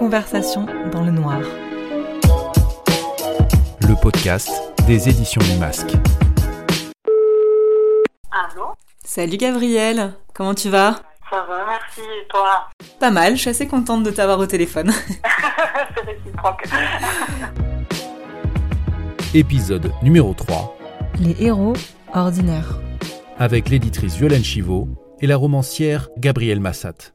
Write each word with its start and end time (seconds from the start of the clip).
Conversation 0.00 0.64
dans 0.90 1.02
le 1.04 1.10
noir. 1.10 1.40
Le 3.86 4.00
podcast 4.00 4.48
des 4.86 5.10
éditions 5.10 5.42
du 5.42 5.58
Masque. 5.58 5.92
Allô 8.32 8.68
Salut 9.04 9.36
Gabriel, 9.36 10.14
comment 10.32 10.54
tu 10.54 10.70
vas? 10.70 10.94
Ça 11.28 11.44
va, 11.46 11.66
merci. 11.66 12.00
Et 12.00 12.26
toi? 12.30 12.70
Pas 12.98 13.10
mal, 13.10 13.36
je 13.36 13.42
suis 13.42 13.50
assez 13.50 13.68
contente 13.68 14.02
de 14.02 14.10
t'avoir 14.10 14.38
au 14.38 14.46
téléphone. 14.46 14.90
C'est 15.94 16.00
réciproque. 16.06 16.64
Épisode 19.34 19.92
numéro 20.02 20.32
3 20.32 20.78
Les 21.20 21.36
héros 21.44 21.74
ordinaires. 22.14 22.80
avec 23.38 23.68
l'éditrice 23.68 24.16
Violaine 24.16 24.44
Chivot 24.44 24.88
et 25.20 25.26
la 25.26 25.36
romancière 25.36 26.08
Gabrielle 26.16 26.60
Massat. 26.60 27.12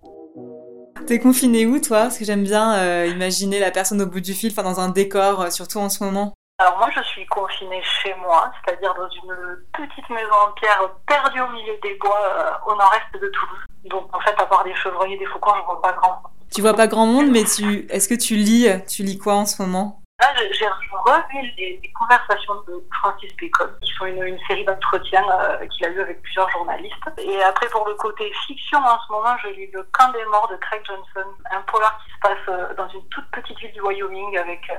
T'es 1.08 1.20
confiné 1.20 1.68
où 1.68 1.80
toi? 1.80 2.04
Parce 2.04 2.18
que 2.18 2.26
j'aime 2.26 2.44
bien 2.44 2.76
euh, 2.78 3.06
imaginer 3.06 3.60
la 3.60 3.70
personne 3.70 4.02
au 4.02 4.08
bout 4.08 4.22
du 4.22 4.34
fil, 4.34 4.52
enfin 4.52 4.64
dans 4.64 4.80
un 4.80 4.90
décor, 4.90 5.42
euh, 5.42 5.50
surtout 5.52 5.78
en 5.78 5.90
ce 5.90 6.04
moment. 6.04 6.34
Alors 6.58 6.78
moi, 6.80 6.90
je 6.96 7.02
suis 7.04 7.26
confinée 7.28 7.82
chez 8.02 8.16
moi, 8.16 8.52
c'est-à-dire 8.64 8.94
dans 8.96 9.10
une 9.10 9.36
petite 9.74 10.10
maison 10.10 10.34
en 10.48 10.52
pierre 10.54 10.90
perdue 11.08 11.42
au 11.42 11.50
milieu 11.50 11.74
des 11.84 11.96
bois 11.96 12.20
euh, 12.24 12.72
au 12.72 12.76
nord-est 12.76 13.22
de 13.22 13.28
Toulouse. 13.28 13.66
Donc 13.86 14.16
en 14.16 14.20
fait, 14.22 14.34
à 14.38 14.46
part 14.46 14.64
des 14.64 14.74
chevreuils 14.76 15.14
et 15.14 15.18
des 15.18 15.26
faucons, 15.28 15.52
je 15.60 15.66
vois 15.66 15.82
pas 15.82 15.94
grand. 15.94 16.24
Tu 16.54 16.62
vois 16.62 16.74
pas 16.74 16.88
grand 16.88 17.06
monde, 17.06 17.30
mais 17.30 17.44
tu, 17.44 17.86
est-ce 17.90 18.08
que 18.08 18.16
tu 18.16 18.36
lis 18.36 18.68
Tu 18.88 19.04
lis 19.04 19.18
quoi 19.18 19.36
en 19.36 19.46
ce 19.46 19.62
moment? 19.62 20.02
Là, 20.20 20.34
j'ai 20.52 20.68
revu 20.68 21.52
les, 21.58 21.80
les 21.84 21.92
conversations 21.92 22.56
de 22.68 22.82
Francis 22.94 23.36
Bacon, 23.36 23.70
qui 23.82 23.92
sont 23.94 24.06
une, 24.06 24.24
une 24.24 24.40
série 24.48 24.64
d'entretiens 24.64 25.26
euh, 25.30 25.68
qu'il 25.68 25.86
a 25.86 25.90
eu 25.90 26.00
avec 26.02 26.22
plusieurs 26.22 26.50
journalistes. 26.52 26.96
Et 27.18 27.44
après, 27.44 27.68
pour 27.68 27.86
le 27.88 27.96
côté 27.96 28.32
fiction, 28.48 28.80
en 28.80 28.98
ce 29.00 29.12
moment, 29.12 29.36
je 29.44 29.50
lis 29.50 29.70
Le 29.74 29.84
camp 29.92 30.12
des 30.14 30.24
morts 30.26 30.48
de 30.50 30.56
Craig 30.56 30.82
Johnson, 30.86 31.30
un 31.52 31.62
polar 31.64 31.98
qui 32.04 32.12
se 32.12 32.20
passe 32.22 32.48
euh, 32.48 32.74
dans 32.76 32.88
une 32.90 33.06
toute 33.10 33.30
petite 33.32 33.58
ville 33.60 33.74
du 33.74 33.82
Wyoming 33.82 34.38
avec 34.38 34.62
euh, 34.70 34.76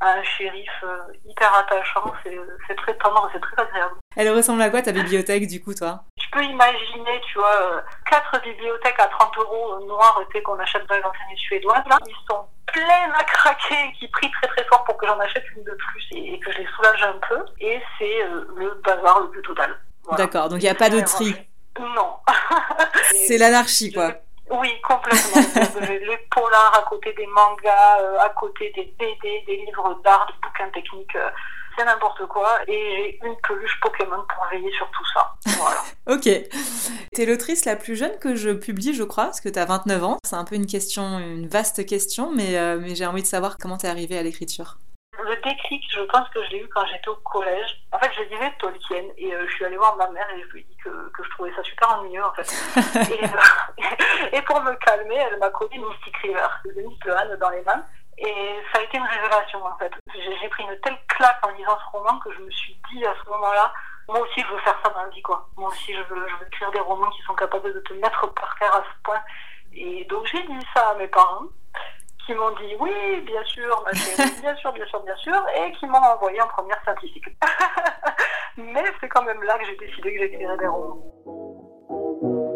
un 0.00 0.22
shérif 0.22 0.70
euh, 0.84 0.98
hyper 1.26 1.54
attachant. 1.54 2.12
C'est 2.24 2.76
très 2.76 2.94
tendre, 2.96 3.28
c'est 3.32 3.40
très 3.40 3.62
agréable. 3.62 3.96
Elle 4.16 4.30
ressemble 4.30 4.62
à 4.62 4.70
quoi 4.70 4.82
ta 4.82 4.92
bibliothèque 4.92 5.46
du 5.46 5.62
coup, 5.62 5.74
toi? 5.74 6.04
Tu 6.18 6.30
peux 6.30 6.42
imaginer, 6.42 7.20
tu 7.30 7.38
vois, 7.38 7.54
euh, 7.62 7.80
quatre 8.10 8.40
bibliothèques 8.42 9.00
à 9.00 9.06
30 9.06 9.36
euros 9.38 9.74
euh, 9.74 9.86
noires 9.86 10.20
qu'on 10.44 10.58
achète 10.58 10.86
dans 10.86 10.96
les 10.96 11.02
enseignes 11.02 11.36
suédoises. 11.36 11.84
Là, 11.88 11.98
ils 12.06 12.14
sont 12.30 12.46
pleins 12.72 13.12
à 13.18 13.24
craquer, 13.24 13.92
qui 13.98 14.08
prient 14.08 14.30
très 14.30 14.48
très 14.48 14.64
fort 14.64 14.84
pour 14.84 14.96
que 14.96 15.06
j'en 15.06 15.18
achète 15.18 15.44
une 15.56 15.64
de 15.64 15.72
plus 15.72 16.06
et, 16.12 16.38
que 16.38 16.52
je 16.52 16.58
les 16.58 16.66
soulage 16.76 17.02
un 17.02 17.18
peu. 17.28 17.44
Et 17.60 17.80
c'est 17.98 18.22
euh, 18.22 18.44
le 18.56 18.80
bazar 18.84 19.20
le 19.20 19.30
plus 19.30 19.42
total. 19.42 19.76
Voilà. 20.04 20.24
D'accord, 20.24 20.48
donc 20.48 20.60
il 20.60 20.64
n'y 20.64 20.70
a 20.70 20.74
pas 20.74 20.90
de 20.90 21.00
tri. 21.00 21.34
Non. 21.78 22.16
C'est 23.26 23.38
l'anarchie 23.38 23.92
quoi. 23.92 24.12
Oui, 24.50 24.80
complètement. 24.82 25.42
Les- 25.88 25.98
les 25.98 26.16
polars 26.30 26.74
à 26.76 26.88
côté 26.88 27.12
des 27.12 27.26
mangas, 27.26 28.00
euh, 28.00 28.18
à 28.18 28.30
côté 28.30 28.72
des 28.74 28.92
BD, 28.98 29.44
des 29.46 29.56
livres 29.56 30.00
d'art, 30.02 30.26
des 30.26 30.34
bouquins 30.42 30.70
techniques, 30.70 31.16
euh, 31.16 31.28
c'est 31.78 31.84
n'importe 31.84 32.26
quoi. 32.26 32.58
Et 32.66 33.18
j'ai 33.22 33.26
une 33.26 33.36
peluche 33.46 33.78
Pokémon 33.80 34.24
pour 34.28 34.46
veiller 34.50 34.70
sur 34.72 34.90
tout 34.90 35.06
ça. 35.14 35.34
Voilà. 35.58 35.82
Ok. 36.08 36.24
T'es 37.12 37.26
l'autrice 37.26 37.66
la 37.66 37.76
plus 37.76 37.94
jeune 37.94 38.18
que 38.18 38.34
je 38.34 38.48
publie, 38.50 38.94
je 38.94 39.02
crois, 39.02 39.24
parce 39.24 39.42
que 39.42 39.50
t'as 39.50 39.66
29 39.66 40.04
ans. 40.04 40.16
C'est 40.24 40.36
un 40.36 40.44
peu 40.44 40.54
une 40.54 40.66
question, 40.66 41.18
une 41.18 41.46
vaste 41.46 41.84
question, 41.84 42.32
mais, 42.34 42.56
euh, 42.56 42.78
mais 42.80 42.94
j'ai 42.94 43.04
envie 43.04 43.20
de 43.20 43.26
savoir 43.26 43.58
comment 43.58 43.76
t'es 43.76 43.88
arrivée 43.88 44.16
à 44.16 44.22
l'écriture. 44.22 44.78
Le 45.22 45.34
déclic, 45.42 45.84
je 45.92 46.00
pense 46.02 46.26
que 46.30 46.42
je 46.44 46.50
l'ai 46.50 46.60
eu 46.60 46.68
quand 46.68 46.86
j'étais 46.86 47.08
au 47.08 47.16
collège. 47.16 47.82
En 47.92 47.98
fait, 47.98 48.10
je 48.16 48.22
lisais 48.22 48.52
Tolkien 48.58 49.02
et 49.18 49.34
euh, 49.34 49.46
je 49.48 49.54
suis 49.54 49.64
allée 49.66 49.76
voir 49.76 49.96
ma 49.96 50.08
mère 50.10 50.26
et 50.34 50.40
je 50.40 50.46
lui 50.52 50.60
ai 50.60 50.64
dit 50.64 50.76
que, 50.82 50.88
que 50.88 51.24
je 51.24 51.30
trouvais 51.30 51.52
ça 51.54 51.62
super 51.64 51.98
ennuyeux 51.98 52.24
en 52.24 52.32
fait. 52.32 52.48
et, 53.12 53.24
euh, 53.24 54.28
et 54.32 54.42
pour 54.42 54.62
me 54.62 54.72
calmer, 54.76 55.16
elle 55.16 55.38
m'a 55.38 55.50
collé 55.50 55.76
Mystic 55.76 56.16
River 56.22 56.46
de 56.64 56.82
Miss 56.82 56.98
Anne 57.06 57.36
dans 57.38 57.50
les 57.50 57.62
mains. 57.62 57.84
Et 58.20 58.56
ça 58.72 58.80
a 58.80 58.82
été 58.82 58.98
une 58.98 59.04
révélation 59.04 59.64
en 59.64 59.76
fait. 59.76 59.92
J'ai 60.12 60.48
pris 60.48 60.64
une 60.64 60.78
telle 60.80 60.98
claque 61.06 61.38
en 61.42 61.50
lisant 61.50 61.78
ce 61.78 61.96
roman 61.96 62.18
que 62.18 62.32
je 62.32 62.40
me 62.40 62.50
suis 62.50 62.76
dit 62.90 63.04
à 63.06 63.14
ce 63.22 63.30
moment-là, 63.30 63.72
moi 64.08 64.20
aussi 64.20 64.40
je 64.40 64.52
veux 64.52 64.58
faire 64.60 64.78
ça 64.82 64.90
dans 64.90 65.02
la 65.02 65.08
vie 65.10 65.22
quoi. 65.22 65.48
Moi 65.56 65.68
aussi 65.68 65.94
je 65.94 66.02
veux, 66.02 66.28
je 66.28 66.34
veux 66.36 66.46
écrire 66.46 66.70
des 66.72 66.80
romans 66.80 67.10
qui 67.10 67.22
sont 67.22 67.34
capables 67.34 67.72
de 67.72 67.80
te 67.80 67.92
mettre 67.94 68.26
par 68.34 68.56
terre 68.58 68.74
à 68.74 68.82
ce 68.82 69.02
point. 69.04 69.20
Et 69.72 70.04
donc 70.06 70.26
j'ai 70.26 70.42
dit 70.42 70.66
ça 70.74 70.90
à 70.90 70.94
mes 70.94 71.06
parents 71.06 71.44
qui 72.26 72.34
m'ont 72.34 72.50
dit 72.50 72.74
oui, 72.80 73.20
bien 73.20 73.44
sûr, 73.44 73.82
ma 73.84 73.92
chérie, 73.92 74.30
bien 74.42 74.56
sûr, 74.56 74.72
bien 74.72 74.86
sûr, 74.86 75.02
bien 75.04 75.16
sûr, 75.16 75.46
et 75.56 75.72
qui 75.72 75.86
m'ont 75.86 75.98
envoyé 75.98 76.40
en 76.42 76.48
première 76.48 76.82
scientifique. 76.82 77.28
Mais 78.56 78.84
c'est 79.00 79.08
quand 79.08 79.22
même 79.22 79.42
là 79.44 79.56
que 79.58 79.64
j'ai 79.64 79.76
décidé 79.76 80.14
que 80.14 80.20
j'écrirais 80.22 80.56
des 80.58 80.66
romans. 80.66 82.47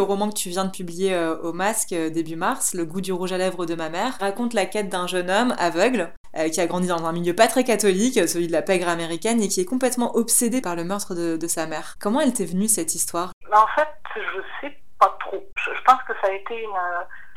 Le 0.00 0.04
roman 0.04 0.30
que 0.30 0.34
tu 0.34 0.48
viens 0.48 0.64
de 0.64 0.70
publier 0.70 1.12
euh, 1.12 1.36
au 1.42 1.52
Masque 1.52 1.92
euh, 1.92 2.08
début 2.08 2.34
mars, 2.34 2.72
Le 2.72 2.86
goût 2.86 3.02
du 3.02 3.12
rouge 3.12 3.32
à 3.32 3.36
lèvres 3.36 3.66
de 3.66 3.74
ma 3.74 3.90
mère, 3.90 4.16
raconte 4.18 4.54
la 4.54 4.64
quête 4.64 4.88
d'un 4.88 5.06
jeune 5.06 5.28
homme 5.30 5.54
aveugle 5.58 6.10
euh, 6.38 6.48
qui 6.48 6.58
a 6.58 6.66
grandi 6.66 6.88
dans 6.88 7.04
un 7.04 7.12
milieu 7.12 7.34
pas 7.34 7.48
très 7.48 7.64
catholique, 7.64 8.14
celui 8.26 8.46
de 8.46 8.52
la 8.52 8.62
pègre 8.62 8.88
américaine, 8.88 9.42
et 9.42 9.48
qui 9.48 9.60
est 9.60 9.66
complètement 9.66 10.16
obsédé 10.16 10.62
par 10.62 10.74
le 10.74 10.84
meurtre 10.84 11.14
de, 11.14 11.46
sa 11.46 11.66
mère. 11.66 11.96
Comment 12.00 12.22
elle 12.22 12.32
t'est 12.32 12.46
venue 12.46 12.66
cette 12.66 12.94
histoire? 12.94 13.32
Mais 13.50 13.58
en 13.58 13.66
fait, 13.74 13.90
je 14.16 14.40
sais 14.62 14.74
pas 14.98 15.14
trop. 15.20 15.46
Je, 15.56 15.82
pense 15.84 16.02
que 16.08 16.14
ça 16.22 16.28
a 16.28 16.32
été 16.32 16.62
une 16.62 16.80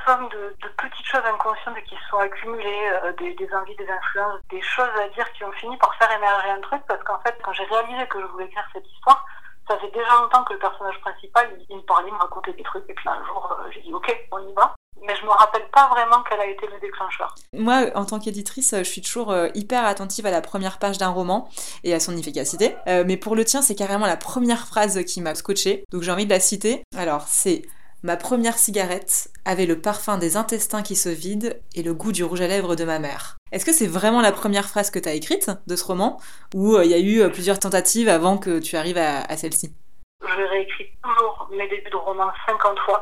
somme 0.06 0.30
de, 0.30 0.56
petites 0.78 1.06
choses 1.06 1.26
inconscientes 1.26 1.84
qui 1.84 1.96
se 1.96 2.10
sont 2.12 2.20
accumulées, 2.20 2.86
des, 3.20 3.34
des 3.34 3.54
envies, 3.54 3.76
des 3.76 3.90
influences, 3.90 4.40
des 4.50 4.62
choses 4.62 4.96
à 5.04 5.10
dire 5.10 5.30
qui 5.34 5.44
ont 5.44 5.52
fini 5.52 5.76
par 5.80 5.94
faire 5.96 6.16
émerger 6.16 6.50
un 6.50 6.62
truc, 6.62 6.82
parce 6.88 7.04
qu'en 7.04 7.20
fait, 7.26 7.36
quand 7.44 7.52
j'ai 7.52 7.66
réalisé 7.66 8.08
que 8.08 8.22
je 8.22 8.26
voulais 8.28 8.46
écrire 8.46 8.64
cette 8.72 8.88
histoire, 8.88 9.26
ça 9.68 9.78
fait 9.80 9.92
déjà 9.92 10.22
longtemps 10.22 10.44
que 10.44 10.54
le 10.54 10.60
personnage 10.60 11.00
principal, 11.02 11.50
il, 11.70 11.76
me 11.76 11.82
parlait, 11.82 12.10
il 12.10 12.14
me 12.14 12.20
racontait 12.20 12.54
des 12.54 12.64
trucs, 12.64 12.84
et 12.90 12.94
puis 12.94 13.10
un 13.10 13.26
jour, 13.26 13.58
euh, 13.60 13.70
j'ai 13.72 13.82
dit 13.82 13.94
ok, 13.94 14.28
on 14.32 14.40
y 14.40 14.54
va. 14.54 14.76
Mais 15.06 15.16
je 15.18 15.26
me 15.26 15.32
rappelle 15.32 15.68
pas 15.70 15.90
vraiment 15.90 16.24
quel 16.30 16.40
a 16.40 16.46
été 16.46 16.66
le 16.66 16.80
déclencheur. 16.80 17.36
Moi, 17.52 17.88
en 17.96 18.06
tant 18.06 18.20
qu'éditrice, 18.20 18.74
je 18.78 18.84
suis 18.84 19.02
toujours 19.02 19.32
euh, 19.32 19.50
hyper 19.54 19.86
attentive 19.86 20.26
à 20.26 20.32
la 20.32 20.40
première 20.40 20.80
page 20.80 20.98
d'un 20.98 21.10
roman 21.10 21.50
et 21.84 21.94
à 21.94 22.00
son 22.00 22.16
efficacité. 22.16 22.78
Euh, 22.88 23.04
mais 23.06 23.18
pour 23.18 23.36
le 23.36 23.44
tien, 23.44 23.62
c'est 23.62 23.76
carrément 23.76 24.06
la 24.06 24.16
première 24.16 24.66
phrase 24.66 25.04
qui 25.04 25.20
m'a 25.20 25.36
scotché. 25.36 25.84
Donc 25.92 26.04
j'ai 26.04 26.12
envie 26.12 26.26
de 26.26 26.30
la 26.30 26.40
citer. 26.40 26.84
Alors, 26.96 27.24
c'est 27.28 27.64
Ma 28.06 28.18
première 28.18 28.58
cigarette 28.58 29.30
avait 29.46 29.66
le 29.66 29.80
parfum 29.80 30.18
des 30.18 30.36
intestins 30.36 30.84
qui 30.84 30.98
se 30.98 31.08
vident 31.08 31.54
et 31.74 31.84
le 31.84 31.94
goût 31.94 32.12
du 32.12 32.26
rouge 32.26 32.42
à 32.42 32.48
lèvres 32.48 32.76
de 32.76 32.84
ma 32.84 33.00
mère. 33.00 33.38
Est-ce 33.54 33.66
que 33.66 33.72
c'est 33.72 33.88
vraiment 33.88 34.20
la 34.22 34.34
première 34.34 34.66
phrase 34.68 34.92
que 34.92 35.00
tu 35.00 35.08
as 35.08 35.14
écrite 35.14 35.50
de 35.68 35.76
ce 35.78 35.86
roman 35.86 36.20
ou 36.54 36.76
euh, 36.76 36.84
il 36.84 36.92
y 36.92 36.94
a 36.94 36.98
eu 37.00 37.22
euh, 37.22 37.30
plusieurs 37.30 37.60
tentatives 37.60 38.10
avant 38.10 38.38
que 38.38 38.60
tu 38.60 38.76
arrives 38.76 38.98
à, 38.98 39.38
celle-ci? 39.38 39.74
Je 40.22 40.28
réécris 40.44 40.90
toujours 41.02 41.48
mes 41.52 41.68
débuts 41.70 41.90
de 41.92 41.96
roman 41.96 42.30
50 42.46 42.78
fois 42.80 43.02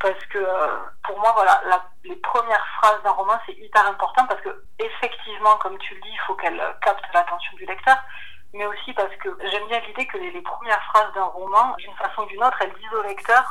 parce 0.00 0.24
que 0.32 0.38
euh, 0.38 0.76
pour 1.04 1.16
moi 1.20 1.30
voilà 1.36 1.62
la- 1.68 1.84
les 2.04 2.16
premières 2.16 2.66
phrases 2.80 3.00
d'un 3.04 3.10
roman 3.10 3.34
c'est 3.46 3.52
hyper 3.54 3.86
important 3.86 4.26
parce 4.26 4.40
que 4.40 4.48
effectivement 4.80 5.56
comme 5.62 5.78
tu 5.78 5.94
le 5.94 6.00
dis 6.00 6.08
il 6.10 6.20
faut 6.26 6.34
qu'elles 6.34 6.60
captent 6.82 7.04
l'attention 7.14 7.54
du 7.56 7.66
lecteur 7.66 7.98
mais 8.54 8.66
aussi 8.66 8.92
parce 8.94 9.14
que 9.22 9.28
j'aime 9.50 9.68
bien 9.68 9.80
l'idée 9.86 10.06
que 10.06 10.16
les, 10.18 10.32
les 10.32 10.42
premières 10.42 10.82
phrases 10.92 11.12
d'un 11.14 11.24
roman 11.24 11.74
d'une 11.78 11.94
façon 11.94 12.22
ou 12.22 12.26
d'une 12.26 12.42
autre 12.42 12.56
elles 12.62 12.72
disent 12.80 12.98
au 12.98 13.02
lecteur 13.02 13.44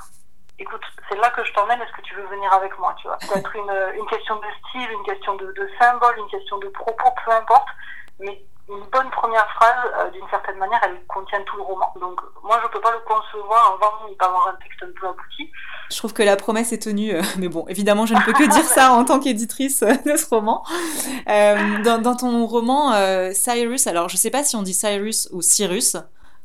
écoute 0.60 0.82
c'est 1.10 1.18
là 1.18 1.30
que 1.32 1.44
je 1.44 1.54
t'emmène 1.54 1.82
est-ce 1.82 1.94
que 1.94 2.02
tu 2.02 2.16
veux 2.16 2.28
venir 2.28 2.52
avec 2.54 2.78
moi 2.80 2.96
tu 3.02 3.08
vois? 3.08 3.18
Peut-être 3.18 3.56
une, 3.56 4.00
une 4.00 4.06
question 4.08 4.36
de 4.36 4.48
style 4.68 4.90
une 4.92 5.04
question 5.04 5.36
de, 5.36 5.52
de 5.54 5.70
symbole 5.80 6.16
une 6.18 6.28
question 6.28 6.58
de 6.60 6.68
propos 6.68 7.10
peu 7.26 7.32
importe 7.32 7.68
mais 8.20 8.44
une 8.70 8.84
bonne 8.92 9.10
première 9.10 9.48
phrase, 9.56 9.92
euh, 9.98 10.12
d'une 10.12 10.28
certaine 10.30 10.58
manière, 10.58 10.80
elle 10.84 11.04
contient 11.08 11.42
tout 11.42 11.58
le 11.58 11.64
roman. 11.64 11.92
Donc, 12.00 12.20
moi, 12.44 12.60
je 12.64 12.68
peux 12.70 12.80
pas 12.80 12.92
le 12.92 13.00
concevoir 13.00 13.74
avant 13.74 14.14
d'avoir 14.20 14.48
un 14.50 14.54
texte 14.64 14.84
un 14.84 14.92
peu 15.00 15.08
abouti. 15.08 15.52
Je 15.90 15.98
trouve 15.98 16.14
que 16.14 16.22
la 16.22 16.36
promesse 16.36 16.72
est 16.72 16.84
tenue, 16.84 17.16
euh, 17.16 17.22
mais 17.40 17.48
bon, 17.48 17.66
évidemment, 17.68 18.06
je 18.06 18.14
ne 18.14 18.22
peux 18.22 18.34
que 18.34 18.48
dire 18.48 18.64
ça 18.64 18.92
en 18.92 19.06
tant 19.06 19.20
qu'éditrice 19.20 19.82
euh, 19.82 19.94
de 20.06 20.16
ce 20.16 20.30
roman. 20.30 20.64
Dans, 21.26 22.00
dans 22.02 22.16
ton 22.16 22.46
roman 22.46 22.92
Cyrus, 23.34 23.88
alors 23.88 24.10
je 24.10 24.18
sais 24.18 24.30
pas 24.30 24.44
si 24.44 24.56
on 24.56 24.62
dit 24.62 24.74
Cyrus 24.74 25.30
ou 25.32 25.42
Cyrus, 25.42 25.96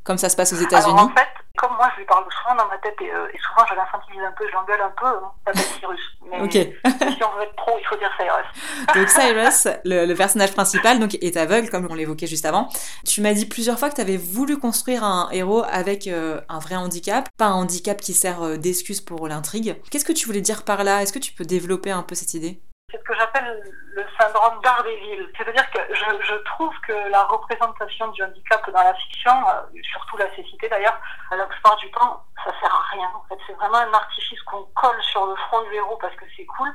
comme 0.02 0.18
ça 0.18 0.28
se 0.28 0.36
passe 0.36 0.52
aux 0.52 0.56
États-Unis. 0.56 1.00
en 1.00 1.08
fait, 1.08 1.28
moi, 1.76 1.90
je 1.94 2.00
lui 2.00 2.06
parle 2.06 2.24
souvent 2.42 2.54
dans 2.56 2.68
ma 2.68 2.78
tête 2.78 2.96
et, 3.00 3.12
euh, 3.12 3.28
et 3.32 3.38
souvent, 3.38 3.66
je 3.68 3.74
l'infantilise 3.74 4.22
un 4.22 4.32
peu, 4.32 4.46
je 4.48 4.52
l'engueule 4.52 4.80
un 4.80 4.92
peu, 4.98 5.06
hein, 5.06 5.32
s'appelle 5.46 5.62
Cyrus. 5.78 6.00
Mais 6.30 6.40
Ok. 6.40 6.52
si 6.52 7.24
on 7.24 7.36
veut 7.36 7.42
être 7.42 7.56
pro, 7.56 7.76
il 7.78 7.86
faut 7.86 7.96
dire 7.96 8.10
Cyrus. 8.18 8.46
Donc 8.94 9.08
Cyrus, 9.08 9.68
le, 9.84 10.06
le 10.06 10.14
personnage 10.14 10.52
principal, 10.52 10.98
donc 10.98 11.14
est 11.20 11.36
aveugle, 11.36 11.70
comme 11.70 11.86
on 11.90 11.94
l'évoquait 11.94 12.26
juste 12.26 12.44
avant. 12.46 12.68
Tu 13.06 13.20
m'as 13.20 13.32
dit 13.32 13.46
plusieurs 13.46 13.78
fois 13.78 13.90
que 13.90 13.94
tu 13.96 14.00
avais 14.00 14.16
voulu 14.16 14.58
construire 14.58 15.04
un 15.04 15.28
héros 15.32 15.64
avec 15.70 16.06
euh, 16.06 16.40
un 16.48 16.58
vrai 16.58 16.76
handicap, 16.76 17.28
pas 17.36 17.46
un 17.46 17.54
handicap 17.54 18.00
qui 18.00 18.12
sert 18.14 18.42
euh, 18.42 18.56
d'excuse 18.56 19.00
pour 19.00 19.26
l'intrigue. 19.28 19.76
Qu'est-ce 19.90 20.04
que 20.04 20.12
tu 20.12 20.26
voulais 20.26 20.40
dire 20.40 20.64
par 20.64 20.84
là? 20.84 21.02
Est-ce 21.02 21.12
que 21.12 21.18
tu 21.18 21.32
peux 21.32 21.44
développer 21.44 21.90
un 21.90 22.02
peu 22.02 22.14
cette 22.14 22.34
idée? 22.34 22.60
C'est 22.94 23.00
ce 23.00 23.04
que 23.06 23.16
j'appelle 23.16 23.60
le 23.92 24.06
syndrome 24.20 24.60
d'Ardeville. 24.62 25.28
C'est-à-dire 25.36 25.68
que 25.72 25.80
je, 25.92 26.04
je 26.26 26.34
trouve 26.44 26.72
que 26.86 26.92
la 27.10 27.24
représentation 27.24 28.06
du 28.08 28.22
handicap 28.22 28.70
dans 28.70 28.84
la 28.84 28.94
fiction, 28.94 29.32
euh, 29.48 29.80
surtout 29.82 30.16
la 30.16 30.32
cécité 30.36 30.68
d'ailleurs, 30.68 30.96
la 31.32 31.44
plupart 31.46 31.74
du 31.78 31.90
temps, 31.90 32.22
ça 32.44 32.52
sert 32.60 32.72
à 32.72 32.82
rien. 32.92 33.10
En 33.16 33.24
fait, 33.28 33.38
c'est 33.48 33.54
vraiment 33.54 33.78
un 33.78 33.92
artifice 33.94 34.40
qu'on 34.42 34.62
colle 34.76 35.02
sur 35.02 35.26
le 35.26 35.34
front 35.34 35.62
du 35.62 35.74
héros 35.74 35.96
parce 36.00 36.14
que 36.14 36.24
c'est 36.36 36.46
cool, 36.46 36.72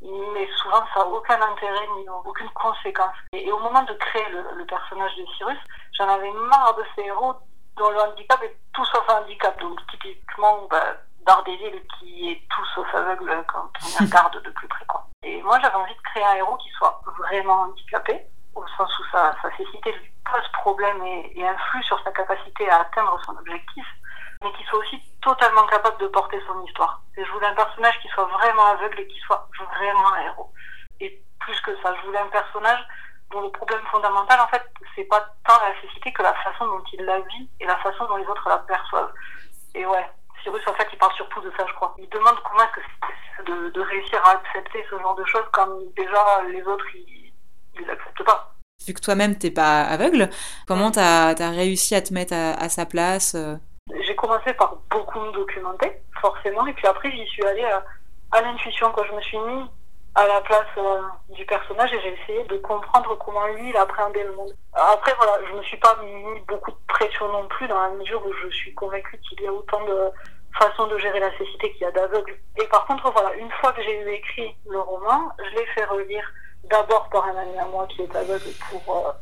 mais 0.00 0.48
souvent 0.62 0.82
ça 0.94 1.00
n'a 1.00 1.06
aucun 1.08 1.42
intérêt 1.42 1.88
ni 1.98 2.08
aucune 2.08 2.50
conséquence. 2.50 3.16
Et, 3.34 3.46
et 3.46 3.52
au 3.52 3.58
moment 3.58 3.82
de 3.82 3.92
créer 3.92 4.30
le, 4.30 4.42
le 4.56 4.64
personnage 4.64 5.14
de 5.16 5.26
Cyrus, 5.36 5.58
j'en 5.92 6.08
avais 6.08 6.30
marre 6.30 6.74
de 6.76 6.84
ces 6.96 7.02
héros 7.02 7.34
dont 7.76 7.90
le 7.90 8.00
handicap 8.00 8.42
est 8.44 8.56
tout 8.72 8.84
sauf 8.86 9.04
un 9.10 9.18
handicap. 9.20 9.60
Donc 9.60 9.78
typiquement, 9.90 10.66
bah, 10.70 10.94
Daredevil 11.26 11.82
qui 11.98 12.30
est 12.30 12.42
tout 12.48 12.64
sauf 12.74 12.94
aveugle 12.94 13.44
quand 13.46 13.70
on 13.82 14.04
regarde 14.04 14.42
de 14.42 14.50
plus 14.50 14.66
près. 14.66 14.86
Quoi. 14.86 15.04
Et 15.22 15.42
moi, 15.42 15.58
j'avais 15.60 15.74
envie 15.74 15.94
de 15.94 16.00
créer 16.00 16.24
un 16.24 16.34
héros 16.36 16.56
qui 16.56 16.70
soit 16.70 17.02
vraiment 17.18 17.62
handicapé, 17.62 18.26
au 18.54 18.66
sens 18.68 18.98
où 18.98 19.02
sa, 19.12 19.36
sa 19.42 19.54
cécité 19.56 19.92
lui 19.92 20.10
pose 20.24 20.48
problème 20.54 21.02
et, 21.04 21.32
et 21.36 21.46
influe 21.46 21.82
sur 21.82 22.02
sa 22.02 22.10
capacité 22.12 22.70
à 22.70 22.80
atteindre 22.80 23.20
son 23.26 23.36
objectif, 23.36 23.86
mais 24.42 24.50
qui 24.52 24.64
soit 24.64 24.78
aussi 24.78 24.98
totalement 25.20 25.66
capable 25.66 25.98
de 25.98 26.06
porter 26.06 26.40
son 26.46 26.64
histoire. 26.64 27.02
Et 27.18 27.24
je 27.24 27.30
voulais 27.32 27.48
un 27.48 27.54
personnage 27.54 28.00
qui 28.00 28.08
soit 28.08 28.24
vraiment 28.24 28.64
aveugle 28.64 29.00
et 29.00 29.08
qui 29.08 29.20
soit 29.20 29.46
vraiment 29.58 30.14
un 30.14 30.22
héros. 30.22 30.52
Et 31.00 31.22
plus 31.38 31.60
que 31.60 31.76
ça, 31.82 31.94
je 31.96 32.06
voulais 32.06 32.18
un 32.18 32.28
personnage 32.28 32.80
dont 33.30 33.42
le 33.42 33.50
problème 33.50 33.84
fondamental, 33.90 34.40
en 34.40 34.48
fait, 34.48 34.64
c'est 34.96 35.04
pas 35.04 35.20
tant 35.46 35.60
la 35.60 35.78
cécité 35.82 36.12
que 36.14 36.22
la 36.22 36.34
façon 36.34 36.66
dont 36.66 36.82
il 36.94 37.04
la 37.04 37.20
vit 37.20 37.50
et 37.60 37.66
la 37.66 37.76
façon 37.76 38.06
dont 38.06 38.16
les 38.16 38.26
autres 38.26 38.48
la 38.48 38.58
perçoivent. 38.58 39.12
Et 39.74 39.84
ouais, 39.84 40.10
Cyrus, 40.42 40.66
en 40.66 40.74
fait, 40.74 40.86
il 40.92 40.98
parle 40.98 41.12
surtout 41.14 41.40
de 41.40 41.52
ça, 41.56 41.64
je 41.68 41.74
crois. 41.74 41.94
Il 41.98 42.08
demande 42.08 42.36
comment 42.44 42.62
est-ce 42.64 42.76
que 42.76 42.86
c'est 43.36 43.44
de, 43.44 43.70
de, 43.70 43.80
réussir 43.80 44.20
à 44.24 44.32
accepter 44.32 44.84
ce 44.90 44.98
genre 44.98 45.14
de 45.14 45.24
choses 45.24 45.44
quand 45.52 45.68
déjà 45.96 46.42
les 46.50 46.62
autres, 46.62 46.84
ils 46.94 47.86
l'acceptent 47.86 48.24
pas. 48.24 48.54
Vu 48.86 48.94
que 48.94 49.00
toi-même, 49.00 49.36
t'es 49.36 49.50
pas 49.50 49.82
aveugle, 49.82 50.30
comment 50.66 50.90
t'as 50.90 51.34
as 51.38 51.50
réussi 51.50 51.94
à 51.94 52.02
te 52.02 52.14
mettre 52.14 52.32
à, 52.32 52.52
à 52.52 52.68
sa 52.68 52.86
place 52.86 53.34
euh 53.34 53.56
J'ai 54.06 54.16
commencé 54.16 54.52
par 54.54 54.76
beaucoup 54.90 55.20
me 55.20 55.32
documenter, 55.32 56.02
forcément, 56.20 56.66
et 56.66 56.72
puis 56.72 56.86
après, 56.86 57.10
j'y 57.10 57.26
suis 57.26 57.44
allée 57.44 57.64
à, 57.64 57.84
à 58.32 58.40
l'intuition, 58.40 58.90
quand 58.92 59.04
je 59.04 59.12
me 59.12 59.20
suis 59.20 59.38
mis 59.38 59.64
à 60.14 60.26
la 60.26 60.40
place 60.40 60.66
euh, 60.78 61.00
du 61.30 61.44
personnage 61.46 61.92
et 61.92 62.00
j'ai 62.00 62.18
essayé 62.22 62.44
de 62.44 62.56
comprendre 62.58 63.16
comment 63.18 63.46
lui 63.48 63.70
il 63.70 63.76
appréhendait 63.76 64.24
le 64.24 64.34
monde. 64.34 64.52
Après 64.72 65.14
voilà, 65.16 65.38
je 65.48 65.56
me 65.56 65.62
suis 65.62 65.76
pas 65.76 65.96
mis 66.02 66.40
beaucoup 66.48 66.72
de 66.72 66.76
pression 66.88 67.30
non 67.30 67.46
plus 67.48 67.68
dans 67.68 67.80
la 67.80 67.90
mesure 67.90 68.24
où 68.26 68.32
je 68.42 68.48
suis 68.54 68.74
convaincue 68.74 69.18
qu'il 69.18 69.40
y 69.42 69.46
a 69.46 69.52
autant 69.52 69.84
de 69.84 70.10
façons 70.58 70.88
de 70.88 70.98
gérer 70.98 71.20
la 71.20 71.36
cécité 71.38 71.72
qu'il 71.72 71.82
y 71.82 71.84
a 71.84 71.92
d'aveugles. 71.92 72.36
Et 72.60 72.66
par 72.66 72.86
contre 72.86 73.10
voilà, 73.12 73.34
une 73.34 73.50
fois 73.52 73.72
que 73.72 73.82
j'ai 73.82 74.00
eu 74.00 74.08
écrit 74.10 74.54
le 74.68 74.80
roman, 74.80 75.30
je 75.38 75.56
l'ai 75.56 75.66
fait 75.66 75.84
relire 75.84 76.28
d'abord 76.64 77.08
par 77.10 77.24
un 77.26 77.36
ami 77.36 77.58
à 77.58 77.66
moi 77.66 77.86
qui 77.88 78.02
est 78.02 78.16
aveugle 78.16 78.50
pour 78.68 78.96
euh, 78.96 79.12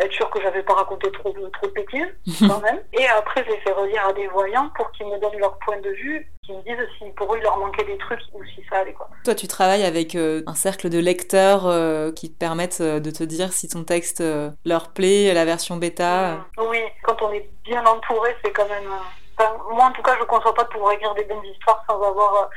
être 0.00 0.12
sûr 0.12 0.30
que 0.30 0.40
j'avais 0.40 0.62
pas 0.62 0.74
raconté 0.74 1.10
trop 1.12 1.32
de, 1.32 1.48
trop 1.48 1.66
de 1.66 1.72
bêtises 1.72 2.14
quand 2.48 2.60
même. 2.60 2.80
Et 2.92 3.06
après, 3.06 3.44
j'ai 3.48 3.56
fait 3.58 3.72
relire 3.72 4.06
à 4.06 4.12
des 4.12 4.26
voyants 4.28 4.70
pour 4.76 4.90
qu'ils 4.92 5.06
me 5.06 5.18
donnent 5.18 5.38
leur 5.38 5.58
point 5.58 5.80
de 5.80 5.90
vue, 5.90 6.30
qu'ils 6.44 6.56
me 6.56 6.62
disent 6.62 6.86
si 6.98 7.04
pour 7.16 7.34
eux 7.34 7.38
il 7.38 7.42
leur 7.42 7.58
manquait 7.58 7.84
des 7.84 7.98
trucs 7.98 8.20
ou 8.32 8.44
si 8.44 8.62
ça 8.70 8.78
allait 8.78 8.92
quoi. 8.92 9.08
Toi, 9.24 9.34
tu 9.34 9.48
travailles 9.48 9.84
avec 9.84 10.14
euh, 10.14 10.42
un 10.46 10.54
cercle 10.54 10.88
de 10.88 10.98
lecteurs 10.98 11.66
euh, 11.66 12.12
qui 12.12 12.32
te 12.32 12.38
permettent 12.38 12.80
euh, 12.80 13.00
de 13.00 13.10
te 13.10 13.24
dire 13.24 13.52
si 13.52 13.68
ton 13.68 13.84
texte 13.84 14.20
euh, 14.20 14.50
leur 14.64 14.92
plaît, 14.92 15.32
la 15.34 15.44
version 15.44 15.76
bêta. 15.76 16.46
Oui, 16.58 16.80
quand 17.02 17.20
on 17.22 17.32
est 17.32 17.48
bien 17.64 17.84
entouré, 17.84 18.36
c'est 18.44 18.52
quand 18.52 18.68
même. 18.68 18.90
Enfin, 19.36 19.50
moi, 19.70 19.86
en 19.86 19.92
tout 19.92 20.02
cas, 20.02 20.14
je 20.14 20.20
ne 20.20 20.26
conçois 20.26 20.54
pas 20.54 20.64
de 20.64 20.68
pouvoir 20.68 20.92
écrire 20.92 21.14
des 21.14 21.24
bonnes 21.24 21.44
histoires 21.44 21.82
sans 21.88 22.00
avoir 22.00 22.48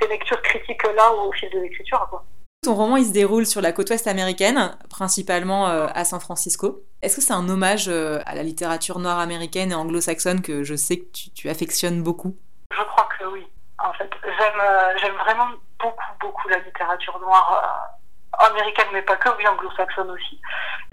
ces 0.00 0.08
lectures 0.08 0.40
critiques 0.42 0.82
là 0.84 1.12
au 1.12 1.30
fil 1.32 1.50
de 1.50 1.60
l'écriture 1.60 2.06
quoi. 2.08 2.24
Ton 2.64 2.76
roman, 2.76 2.96
il 2.96 3.06
se 3.06 3.12
déroule 3.12 3.44
sur 3.44 3.60
la 3.60 3.72
côte 3.72 3.90
ouest 3.90 4.06
américaine, 4.06 4.78
principalement 4.88 5.66
euh, 5.66 5.88
à 5.96 6.04
San 6.04 6.20
Francisco. 6.20 6.84
Est-ce 7.02 7.16
que 7.16 7.20
c'est 7.20 7.32
un 7.32 7.48
hommage 7.48 7.88
euh, 7.88 8.20
à 8.24 8.36
la 8.36 8.44
littérature 8.44 9.00
noire 9.00 9.18
américaine 9.18 9.72
et 9.72 9.74
anglo-saxonne 9.74 10.42
que 10.42 10.62
je 10.62 10.76
sais 10.76 11.00
que 11.00 11.10
tu, 11.34 11.48
affectionnes 11.48 12.04
beaucoup? 12.04 12.36
Je 12.70 12.80
crois 12.84 13.08
que 13.18 13.24
oui. 13.24 13.44
En 13.80 13.92
fait, 13.94 14.08
j'aime 14.22 14.60
euh, 14.60 15.24
vraiment 15.24 15.48
beaucoup, 15.80 16.12
beaucoup 16.20 16.48
la 16.50 16.60
littérature 16.60 17.18
noire 17.18 17.98
américaine, 18.38 18.86
mais 18.92 19.02
pas 19.02 19.16
que, 19.16 19.28
oui, 19.36 19.48
anglo-saxonne 19.48 20.12
aussi. 20.12 20.40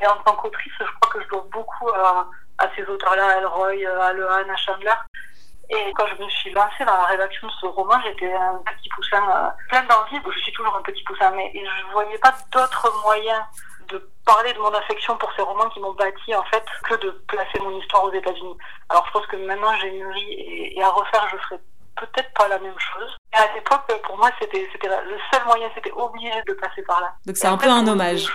Et 0.02 0.08
en 0.08 0.18
tant 0.26 0.36
qu'autrice, 0.38 0.74
je 0.80 1.00
crois 1.00 1.14
que 1.14 1.24
je 1.24 1.30
dois 1.30 1.46
beaucoup 1.52 1.90
à, 1.90 2.28
à 2.58 2.68
ces 2.76 2.84
auteurs-là, 2.84 3.28
à 3.28 3.38
Elroy, 3.38 3.86
à 3.86 4.14
Lehan, 4.14 4.52
à 4.52 4.56
Chandler. 4.56 4.90
Et 5.70 5.94
quand 5.96 6.06
je 6.08 6.24
me 6.24 6.30
suis 6.30 6.52
lancée 6.52 6.84
dans 6.86 6.98
la 6.98 7.06
rédaction 7.06 7.48
de 7.48 7.54
ce 7.62 7.66
roman, 7.68 7.96
j'étais 8.04 8.34
un 8.34 8.56
petit 8.66 8.90
poussin 8.90 9.22
euh, 9.30 9.50
plein 9.70 9.84
d'envie. 9.84 10.20
Je 10.34 10.40
suis 10.40 10.52
toujours 10.54 10.76
un 10.76 10.82
petit 10.82 11.04
poussin, 11.04 11.32
mais 11.36 11.52
je 11.54 11.88
ne 11.88 11.92
voyais 11.92 12.18
pas 12.18 12.34
d'autres 12.52 12.92
moyens 13.04 13.42
de 13.90 14.10
parler 14.26 14.54
de 14.54 14.60
mon 14.60 14.74
affection 14.74 15.16
pour 15.18 15.32
ces 15.36 15.42
romans 15.42 15.70
qui 15.70 15.80
m'ont 15.80 15.94
bâti 15.94 16.34
en 16.36 16.44
fait 16.46 16.64
que 16.88 16.96
de 16.96 17.12
placer 17.28 17.60
mon 17.62 17.78
histoire 17.80 18.04
aux 18.06 18.14
États-Unis. 18.14 18.58
Alors 18.90 19.06
je 19.08 19.12
pense 19.12 19.26
que 19.28 19.36
maintenant 19.36 19.74
j'ai 19.82 19.92
mûri 19.92 20.34
et, 20.34 20.78
et, 20.78 20.84
à 20.84 20.90
refaire, 20.90 21.28
je 21.32 21.38
ferai 21.38 21.60
peut-être 21.96 22.32
pas 22.34 22.48
la 22.48 22.60
même 22.60 22.78
chose. 22.78 23.18
Et 23.34 23.38
à 23.38 23.54
l'époque, 23.54 23.82
pour 24.04 24.18
moi, 24.18 24.30
c'était 24.40 24.68
le 24.84 25.18
seul 25.32 25.46
moyen, 25.46 25.70
c'était 25.76 25.92
obligé 25.92 26.32
de 26.48 26.54
passer 26.54 26.82
par 26.84 27.02
là. 27.02 27.14
Donc 27.26 27.38
c'est 27.38 27.48
un 27.48 27.58
peu 27.58 27.70
un 27.70 27.88
hommage. 27.88 28.32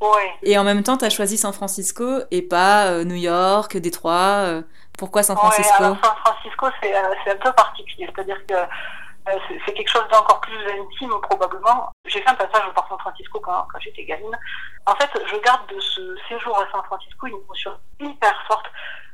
Ouais. 0.00 0.34
Et 0.42 0.58
en 0.58 0.64
même 0.64 0.82
temps, 0.82 0.96
tu 0.96 1.04
as 1.04 1.10
choisi 1.10 1.38
San 1.38 1.52
Francisco 1.52 2.20
et 2.30 2.42
pas 2.42 2.86
euh, 2.86 3.04
New 3.04 3.14
York, 3.14 3.76
Détroit. 3.76 4.44
Euh, 4.44 4.62
pourquoi 4.98 5.22
San 5.22 5.36
Francisco 5.36 5.72
ouais, 5.72 5.84
alors 5.86 5.96
San 6.02 6.16
Francisco, 6.16 6.66
c'est 6.82 6.94
euh, 6.94 7.32
un 7.32 7.36
peu 7.36 7.52
particulier. 7.52 8.10
C'est-à-dire 8.14 8.38
que 8.46 8.54
euh, 8.54 9.38
c'est 9.64 9.72
quelque 9.72 9.90
chose 9.90 10.06
d'encore 10.10 10.40
plus 10.40 10.58
intime, 10.70 11.12
probablement. 11.22 11.90
J'ai 12.06 12.20
fait 12.20 12.28
un 12.28 12.34
passage 12.34 12.62
par 12.74 12.86
San 12.88 12.98
Francisco 12.98 13.40
quand, 13.40 13.66
quand 13.72 13.78
j'étais 13.80 14.04
gamine. 14.04 14.38
En 14.86 14.94
fait, 14.96 15.10
je 15.26 15.36
garde 15.36 15.66
de 15.68 15.80
ce 15.80 16.16
séjour 16.28 16.56
à 16.58 16.70
San 16.70 16.82
Francisco 16.84 17.26
une 17.26 17.36
émotion 17.36 17.72
hyper 18.00 18.44
forte. 18.46 18.66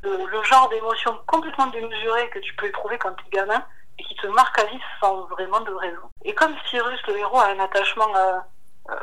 Le, 0.02 0.26
le 0.26 0.42
genre 0.42 0.68
d'émotion 0.68 1.18
complètement 1.26 1.66
démesurée 1.68 2.28
que 2.30 2.38
tu 2.40 2.54
peux 2.56 2.66
éprouver 2.66 2.98
quand 2.98 3.12
tu 3.12 3.26
es 3.26 3.36
gamin 3.36 3.62
et 3.98 4.02
qui 4.04 4.14
te 4.16 4.26
marque 4.28 4.58
à 4.58 4.64
vie 4.64 4.80
sans 5.00 5.26
vraiment 5.26 5.60
de 5.60 5.72
raison. 5.74 6.10
Et 6.24 6.34
comme 6.34 6.54
Cyrus, 6.68 7.00
le 7.06 7.18
héros, 7.18 7.38
a 7.38 7.48
un 7.48 7.60
attachement 7.60 8.16
euh, 8.16 8.38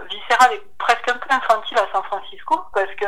viscéral 0.10 0.54
et 0.54 0.62
presque 0.80 1.08
un 1.10 1.18
peu 1.18 1.28
infantile 1.30 1.78
à 1.78 1.88
San 1.92 2.04
Francisco, 2.04 2.60
parce 2.74 2.94
que 2.96 3.06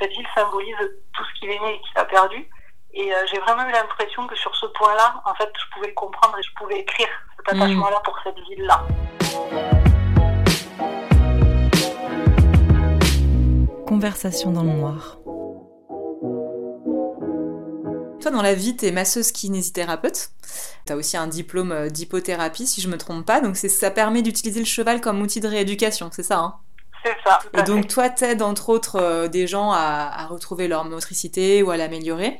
cette 0.00 0.10
ville 0.10 0.26
symbolise 0.34 0.76
tout 1.14 1.24
ce 1.24 1.40
qu'il 1.40 1.50
est 1.50 1.60
né 1.60 1.74
et 1.74 1.80
qu'il 1.80 1.98
a 1.98 2.04
perdu. 2.04 2.48
Et 2.94 3.12
euh, 3.12 3.16
j'ai 3.30 3.38
vraiment 3.40 3.68
eu 3.68 3.72
l'impression 3.72 4.26
que 4.26 4.34
sur 4.34 4.54
ce 4.56 4.66
point-là, 4.66 5.22
en 5.24 5.34
fait, 5.34 5.50
je 5.54 5.74
pouvais 5.74 5.88
le 5.88 5.94
comprendre 5.94 6.36
et 6.38 6.42
je 6.42 6.50
pouvais 6.56 6.80
écrire 6.80 7.08
cet 7.36 7.54
attachement-là 7.54 8.00
pour 8.02 8.18
cette 8.24 8.38
ville-là. 8.48 8.86
Conversation 13.86 14.52
dans 14.52 14.62
le 14.62 14.70
noir. 14.70 15.18
Toi, 18.20 18.30
dans 18.30 18.42
la 18.42 18.54
vie, 18.54 18.76
t'es 18.76 18.90
masseuse 18.90 19.32
kinésithérapeute. 19.32 20.30
T'as 20.86 20.96
aussi 20.96 21.16
un 21.16 21.26
diplôme 21.26 21.88
d'hypothérapie, 21.88 22.66
si 22.66 22.80
je 22.80 22.88
me 22.88 22.96
trompe 22.96 23.24
pas. 23.24 23.40
Donc, 23.40 23.56
ça 23.56 23.90
permet 23.90 24.22
d'utiliser 24.22 24.60
le 24.60 24.66
cheval 24.66 25.00
comme 25.00 25.20
outil 25.20 25.40
de 25.40 25.48
rééducation, 25.48 26.08
c'est 26.10 26.22
ça 26.22 26.38
hein? 26.38 26.54
C'est 27.04 27.16
ça. 27.24 27.38
Et 27.56 27.62
donc, 27.62 27.86
toi, 27.86 28.08
t'aides 28.08 28.42
entre 28.42 28.70
autres 28.70 28.96
euh, 28.96 29.28
des 29.28 29.46
gens 29.46 29.70
à, 29.70 30.10
à, 30.12 30.26
retrouver 30.26 30.66
leur 30.66 30.84
motricité 30.84 31.62
ou 31.62 31.70
à 31.70 31.76
l'améliorer. 31.76 32.38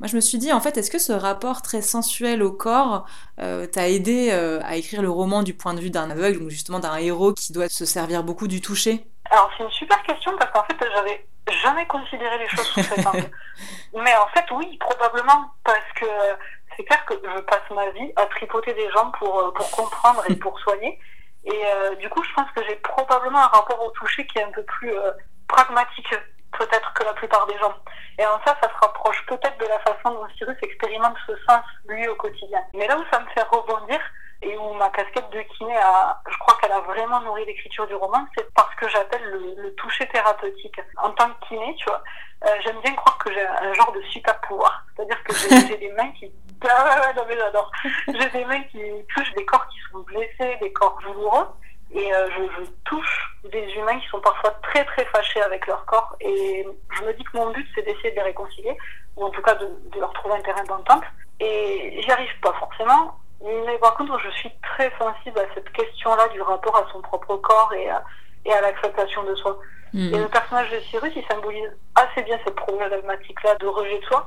Moi, 0.00 0.08
je 0.08 0.16
me 0.16 0.20
suis 0.20 0.38
dit, 0.38 0.52
en 0.52 0.60
fait, 0.60 0.76
est-ce 0.76 0.90
que 0.90 0.98
ce 0.98 1.12
rapport 1.12 1.62
très 1.62 1.82
sensuel 1.82 2.42
au 2.42 2.52
corps 2.52 3.06
euh, 3.40 3.66
t'a 3.66 3.88
aidé 3.88 4.30
euh, 4.32 4.60
à 4.64 4.76
écrire 4.76 5.02
le 5.02 5.10
roman 5.10 5.42
du 5.42 5.54
point 5.54 5.74
de 5.74 5.80
vue 5.80 5.90
d'un 5.90 6.10
aveugle, 6.10 6.40
donc 6.40 6.50
justement 6.50 6.80
d'un 6.80 6.96
héros 6.96 7.32
qui 7.32 7.52
doit 7.52 7.68
se 7.68 7.84
servir 7.84 8.24
beaucoup 8.24 8.48
du 8.48 8.60
toucher? 8.60 9.06
Alors, 9.30 9.50
c'est 9.56 9.64
une 9.64 9.70
super 9.70 10.02
question 10.02 10.32
parce 10.38 10.50
qu'en 10.52 10.64
fait, 10.64 10.86
j'avais 10.94 11.26
jamais 11.62 11.86
considéré 11.86 12.38
les 12.38 12.48
choses 12.48 12.66
sous 12.66 12.82
cet 12.82 13.06
angle. 13.06 13.30
Mais 13.94 14.14
en 14.16 14.26
fait, 14.28 14.44
oui, 14.52 14.76
probablement, 14.78 15.52
parce 15.64 15.92
que 15.96 16.06
c'est 16.76 16.84
clair 16.84 17.04
que 17.06 17.14
je 17.14 17.40
passe 17.42 17.70
ma 17.74 17.88
vie 17.90 18.12
à 18.16 18.26
tripoter 18.26 18.74
des 18.74 18.90
gens 18.90 19.10
pour, 19.18 19.52
pour 19.54 19.70
comprendre 19.70 20.22
et 20.28 20.34
pour 20.36 20.58
soigner. 20.60 20.98
Et 21.44 21.62
euh, 21.66 21.94
du 21.96 22.08
coup, 22.08 22.22
je 22.22 22.32
pense 22.34 22.50
que 22.56 22.62
j'ai 22.66 22.76
probablement 22.76 23.38
un 23.38 23.48
rapport 23.48 23.82
au 23.84 23.90
toucher 23.90 24.26
qui 24.26 24.38
est 24.38 24.44
un 24.44 24.52
peu 24.52 24.62
plus 24.62 24.96
euh, 24.96 25.12
pragmatique 25.46 26.08
peut-être 26.58 26.92
que 26.94 27.04
la 27.04 27.12
plupart 27.12 27.46
des 27.46 27.58
gens. 27.58 27.74
Et 28.18 28.26
en 28.26 28.38
ça, 28.46 28.56
ça 28.62 28.68
se 28.68 28.78
rapproche 28.80 29.24
peut-être 29.26 29.58
de 29.58 29.66
la 29.66 29.78
façon 29.80 30.14
dont 30.14 30.26
Cyrus 30.36 30.56
expérimente 30.62 31.16
ce 31.26 31.32
sens, 31.48 31.64
lui, 31.86 32.06
au 32.08 32.14
quotidien. 32.14 32.60
Mais 32.74 32.86
là 32.86 32.98
où 32.98 33.04
ça 33.10 33.20
me 33.20 33.26
fait 33.30 33.42
rebondir, 33.42 34.00
et 34.44 34.56
où 34.58 34.74
ma 34.74 34.90
casquette 34.90 35.30
de 35.30 35.40
kiné 35.56 35.76
a, 35.76 36.20
je 36.28 36.36
crois 36.38 36.56
qu'elle 36.60 36.72
a 36.72 36.80
vraiment 36.80 37.20
nourri 37.22 37.44
l'écriture 37.46 37.86
du 37.86 37.94
roman, 37.94 38.26
c'est 38.36 38.52
parce 38.54 38.74
que 38.76 38.88
j'appelle 38.88 39.22
le, 39.56 39.74
toucher 39.74 40.06
thérapeutique. 40.08 40.80
En 41.02 41.10
tant 41.10 41.30
que 41.30 41.48
kiné, 41.48 41.74
tu 41.76 41.84
vois, 41.86 42.02
euh, 42.46 42.50
j'aime 42.62 42.80
bien 42.82 42.94
croire 42.94 43.18
que 43.18 43.32
j'ai 43.32 43.46
un 43.46 43.72
genre 43.72 43.92
de 43.92 44.02
super 44.02 44.38
pouvoir. 44.42 44.84
C'est-à-dire 44.94 45.22
que 45.24 45.34
j'ai 45.34 45.78
des 45.78 45.92
mains 45.92 46.10
qui... 46.18 46.30
Ah, 46.68 47.12
non 47.16 47.24
mais 47.28 47.36
j'adore. 47.36 47.70
J'ai 48.08 48.30
des 48.30 48.44
mains 48.44 48.62
qui 48.64 48.80
touchent 49.14 49.34
des 49.34 49.44
corps 49.44 49.66
qui 49.68 49.78
sont 49.90 49.98
blessés, 50.00 50.56
des 50.60 50.72
corps 50.72 50.98
douloureux. 51.02 51.46
Et 51.92 52.14
euh, 52.14 52.28
je, 52.30 52.64
je, 52.64 52.70
touche 52.84 53.36
des 53.50 53.64
humains 53.76 53.98
qui 54.00 54.08
sont 54.08 54.20
parfois 54.20 54.50
très 54.62 54.84
très 54.84 55.04
fâchés 55.06 55.40
avec 55.42 55.66
leur 55.66 55.84
corps. 55.86 56.16
Et 56.20 56.66
je 56.90 57.04
me 57.04 57.12
dis 57.14 57.24
que 57.24 57.36
mon 57.36 57.50
but, 57.50 57.66
c'est 57.74 57.82
d'essayer 57.82 58.10
de 58.10 58.16
les 58.16 58.22
réconcilier, 58.22 58.76
ou 59.16 59.24
en 59.24 59.30
tout 59.30 59.42
cas 59.42 59.54
de, 59.54 59.66
de 59.92 60.00
leur 60.00 60.12
trouver 60.12 60.34
un 60.34 60.42
terrain 60.42 60.64
d'entente. 60.64 61.04
Et 61.40 62.00
j'y 62.02 62.10
arrive 62.10 62.40
pas 62.40 62.52
forcément. 62.58 63.18
Mais 63.42 63.78
par 63.78 63.94
contre, 63.94 64.18
je 64.20 64.30
suis 64.30 64.50
très 64.62 64.90
sensible 64.98 65.38
à 65.38 65.54
cette 65.54 65.70
question-là 65.72 66.28
du 66.28 66.40
rapport 66.40 66.76
à 66.76 66.86
son 66.92 67.02
propre 67.02 67.36
corps 67.36 67.72
et 67.74 67.90
à, 67.90 68.02
et 68.44 68.52
à 68.52 68.60
l'acceptation 68.60 69.22
de 69.24 69.34
soi. 69.34 69.58
Mmh. 69.92 70.14
Et 70.14 70.18
le 70.18 70.28
personnage 70.28 70.70
de 70.70 70.80
Cyrus, 70.80 71.12
il 71.14 71.24
symbolise 71.26 71.70
assez 71.94 72.22
bien 72.22 72.38
cette 72.44 72.56
problématique-là 72.56 73.54
de 73.56 73.66
rejet 73.66 73.98
de 74.00 74.04
soi, 74.06 74.26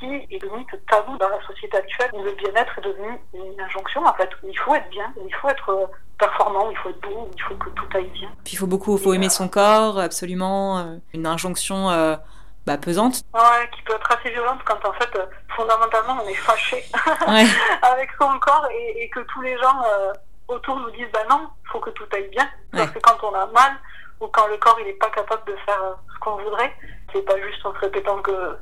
qui 0.00 0.34
est 0.34 0.42
limite 0.42 0.68
tabou 0.88 1.16
dans 1.18 1.28
la 1.28 1.40
société 1.46 1.76
actuelle, 1.76 2.10
où 2.14 2.24
le 2.24 2.32
bien-être 2.32 2.78
est 2.78 2.82
devenu 2.82 3.20
une 3.34 3.60
injonction, 3.60 4.04
en 4.04 4.14
fait, 4.14 4.30
il 4.42 4.58
faut 4.58 4.74
être 4.74 4.88
bien, 4.90 5.12
il 5.24 5.34
faut 5.36 5.48
être 5.48 5.90
performant, 6.18 6.68
où 6.68 6.70
il 6.72 6.76
faut 6.78 6.90
être 6.90 7.00
beau, 7.00 7.28
où 7.28 7.30
il 7.32 7.42
faut 7.42 7.54
que 7.54 7.70
tout 7.70 7.86
aille 7.94 8.10
bien. 8.10 8.28
Puis 8.44 8.54
il 8.54 8.56
faut 8.56 8.66
beaucoup, 8.66 8.96
il 8.96 9.02
faut 9.02 9.14
aimer 9.14 9.26
euh... 9.26 9.30
son 9.30 9.48
corps, 9.48 9.98
absolument, 9.98 10.98
une 11.14 11.26
injonction... 11.26 11.90
Euh 11.90 12.16
bah, 12.66 12.76
pesante. 12.76 13.22
Ouais, 13.34 13.68
qui 13.72 13.82
peut 13.82 13.94
être 13.94 14.10
assez 14.12 14.30
violente 14.30 14.60
quand 14.64 14.84
en 14.86 14.92
fait, 14.92 15.10
fondamentalement, 15.56 16.18
on 16.22 16.28
est 16.28 16.34
fâché 16.34 16.84
ouais. 17.26 17.46
avec 17.82 18.10
son 18.20 18.38
corps 18.38 18.68
et, 18.72 19.02
et, 19.02 19.10
que 19.10 19.20
tous 19.20 19.40
les 19.40 19.56
gens 19.58 19.82
euh, 19.84 20.12
autour 20.48 20.78
nous 20.78 20.90
disent 20.90 21.10
bah 21.12 21.24
non, 21.28 21.48
il 21.64 21.68
faut 21.70 21.80
que 21.80 21.90
tout 21.90 22.04
aille 22.12 22.28
bien. 22.28 22.48
Parce 22.72 22.90
que 22.90 22.98
quand 22.98 23.16
on 23.22 23.34
a 23.34 23.46
mal 23.46 23.72
ou 24.20 24.26
quand 24.28 24.46
le 24.48 24.58
corps 24.58 24.78
il 24.80 24.88
est 24.88 24.98
pas 24.98 25.10
capable 25.10 25.44
de 25.46 25.56
faire 25.64 25.82
euh, 25.82 25.94
ce 26.12 26.18
qu'on 26.20 26.36
voudrait, 26.36 26.74
c'est 27.12 27.22
pas 27.22 27.40
juste 27.40 27.64
en 27.64 27.72
se 27.72 27.78
répétant 27.78 28.20
que 28.22 28.56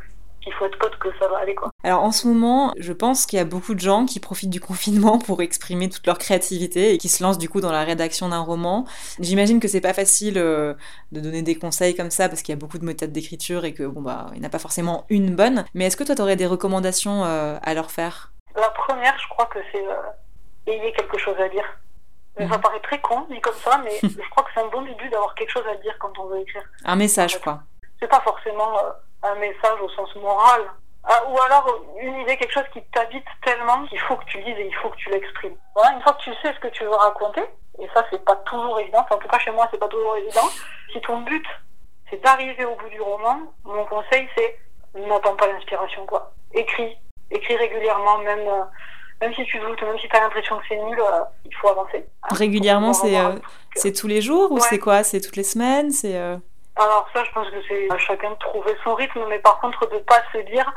qu'il 0.48 0.56
faut 0.56 0.66
être 0.66 0.78
pote 0.78 0.96
que 0.98 1.08
ça 1.18 1.28
va 1.28 1.38
aller 1.38 1.54
quoi. 1.54 1.70
Alors 1.84 2.02
en 2.02 2.12
ce 2.12 2.26
moment, 2.26 2.72
je 2.78 2.92
pense 2.92 3.26
qu'il 3.26 3.38
y 3.38 3.42
a 3.42 3.44
beaucoup 3.44 3.74
de 3.74 3.80
gens 3.80 4.06
qui 4.06 4.20
profitent 4.20 4.50
du 4.50 4.60
confinement 4.60 5.18
pour 5.26 5.42
exprimer 5.42 5.88
toute 5.88 6.06
leur 6.06 6.18
créativité 6.18 6.94
et 6.94 6.98
qui 6.98 7.08
se 7.08 7.22
lancent 7.22 7.38
du 7.38 7.48
coup 7.48 7.60
dans 7.60 7.72
la 7.72 7.84
rédaction 7.84 8.28
d'un 8.28 8.40
roman. 8.40 8.86
J'imagine 9.20 9.60
que 9.60 9.68
c'est 9.68 9.80
pas 9.80 9.92
facile 9.92 10.38
euh, 10.38 10.74
de 11.12 11.20
donner 11.20 11.42
des 11.42 11.56
conseils 11.56 11.94
comme 11.94 12.10
ça 12.10 12.28
parce 12.28 12.42
qu'il 12.42 12.52
y 12.52 12.58
a 12.58 12.60
beaucoup 12.60 12.78
de 12.78 12.84
méthodes 12.84 13.12
d'écriture 13.12 13.64
et 13.64 13.74
que 13.74 13.84
bon 13.84 14.00
bah 14.00 14.26
il 14.34 14.40
n'y 14.40 14.46
en 14.46 14.48
a 14.48 14.50
pas 14.50 14.58
forcément 14.58 15.04
une 15.10 15.34
bonne. 15.34 15.64
Mais 15.74 15.86
est-ce 15.86 15.96
que 15.96 16.04
toi 16.04 16.14
tu 16.14 16.22
aurais 16.22 16.36
des 16.36 16.46
recommandations 16.46 17.24
euh, 17.24 17.58
à 17.62 17.74
leur 17.74 17.90
faire? 17.90 18.32
La 18.56 18.70
première, 18.70 19.16
je 19.18 19.28
crois 19.28 19.46
que 19.46 19.58
c'est 19.72 19.86
euh, 19.86 20.72
ayez 20.72 20.92
quelque 20.92 21.18
chose 21.18 21.36
à 21.38 21.48
dire. 21.48 21.64
Mhm. 22.38 22.50
Ça 22.50 22.58
paraît 22.58 22.80
très 22.80 23.00
con, 23.00 23.26
dit 23.30 23.40
comme 23.40 23.54
ça, 23.54 23.80
mais 23.84 23.96
je 24.02 24.30
crois 24.30 24.44
que 24.44 24.50
c'est 24.54 24.60
un 24.60 24.68
bon 24.68 24.82
début 24.82 25.08
d'avoir 25.10 25.34
quelque 25.34 25.50
chose 25.50 25.66
à 25.70 25.76
dire 25.76 25.94
quand 25.98 26.12
on 26.18 26.26
veut 26.26 26.40
écrire. 26.40 26.62
Un 26.84 26.96
message 26.96 27.38
quoi. 27.40 27.60
C'est 28.00 28.08
pas 28.08 28.20
forcément 28.20 28.78
un 29.22 29.34
message 29.36 29.80
au 29.82 29.88
sens 29.90 30.14
moral, 30.16 30.62
Ah, 31.04 31.22
ou 31.30 31.40
alors 31.40 31.66
une 32.00 32.20
idée, 32.20 32.36
quelque 32.36 32.52
chose 32.52 32.68
qui 32.72 32.82
t'habite 32.92 33.24
tellement 33.42 33.86
qu'il 33.86 33.98
faut 34.00 34.16
que 34.16 34.24
tu 34.26 34.38
lises 34.38 34.58
et 34.58 34.66
il 34.66 34.74
faut 34.74 34.90
que 34.90 34.96
tu 34.96 35.08
l'exprimes. 35.10 35.56
Voilà, 35.74 35.94
une 35.96 36.02
fois 36.02 36.12
que 36.12 36.22
tu 36.22 36.30
sais 36.42 36.52
ce 36.52 36.60
que 36.60 36.68
tu 36.68 36.84
veux 36.84 36.94
raconter, 36.94 37.44
et 37.78 37.88
ça 37.94 38.04
c'est 38.10 38.22
pas 38.24 38.36
toujours 38.50 38.78
évident, 38.80 39.00
enfin, 39.04 39.16
en 39.16 39.18
tout 39.18 39.28
cas 39.28 39.38
chez 39.38 39.50
moi 39.52 39.66
c'est 39.70 39.78
pas 39.80 39.88
toujours 39.88 40.16
évident, 40.16 40.48
si 40.92 41.00
ton 41.00 41.18
but 41.22 41.46
c'est 42.10 42.20
d'arriver 42.22 42.64
au 42.64 42.74
bout 42.76 42.88
du 42.90 43.00
roman, 43.00 43.38
mon 43.64 43.84
conseil 43.86 44.28
c'est 44.36 44.58
n'attends 44.94 45.36
pas 45.36 45.46
l'inspiration 45.46 46.04
quoi. 46.06 46.32
Écris, 46.52 46.96
écris 47.30 47.56
régulièrement, 47.56 48.18
même 48.18 48.46
euh, 48.46 48.64
même 49.20 49.34
si 49.34 49.44
tu 49.46 49.58
doutes, 49.60 49.82
même 49.82 49.98
si 49.98 50.08
tu 50.08 50.16
as 50.16 50.20
l'impression 50.20 50.58
que 50.58 50.64
c'est 50.68 50.76
nul, 50.76 51.00
euh, 51.00 51.20
il 51.44 51.54
faut 51.54 51.68
avancer. 51.68 52.06
Régulièrement, 52.30 52.92
c'est 52.92 53.18
euh, 53.18 53.36
c'est 53.74 53.92
tous 53.92 54.08
les 54.08 54.20
jours 54.20 54.52
ou 54.52 54.60
c'est 54.60 54.78
quoi? 54.78 55.02
C'est 55.04 55.20
toutes 55.20 55.36
les 55.36 55.42
semaines? 55.54 55.90
C'est 55.90 56.18
Alors 56.78 57.08
ça, 57.12 57.24
je 57.24 57.30
pense 57.32 57.48
que 57.50 57.56
c'est 57.68 57.90
à 57.90 57.98
chacun 57.98 58.30
de 58.30 58.36
trouver 58.36 58.76
son 58.84 58.94
rythme, 58.94 59.24
mais 59.28 59.40
par 59.40 59.58
contre 59.60 59.88
de 59.90 59.98
pas 59.98 60.22
se 60.32 60.38
dire 60.38 60.72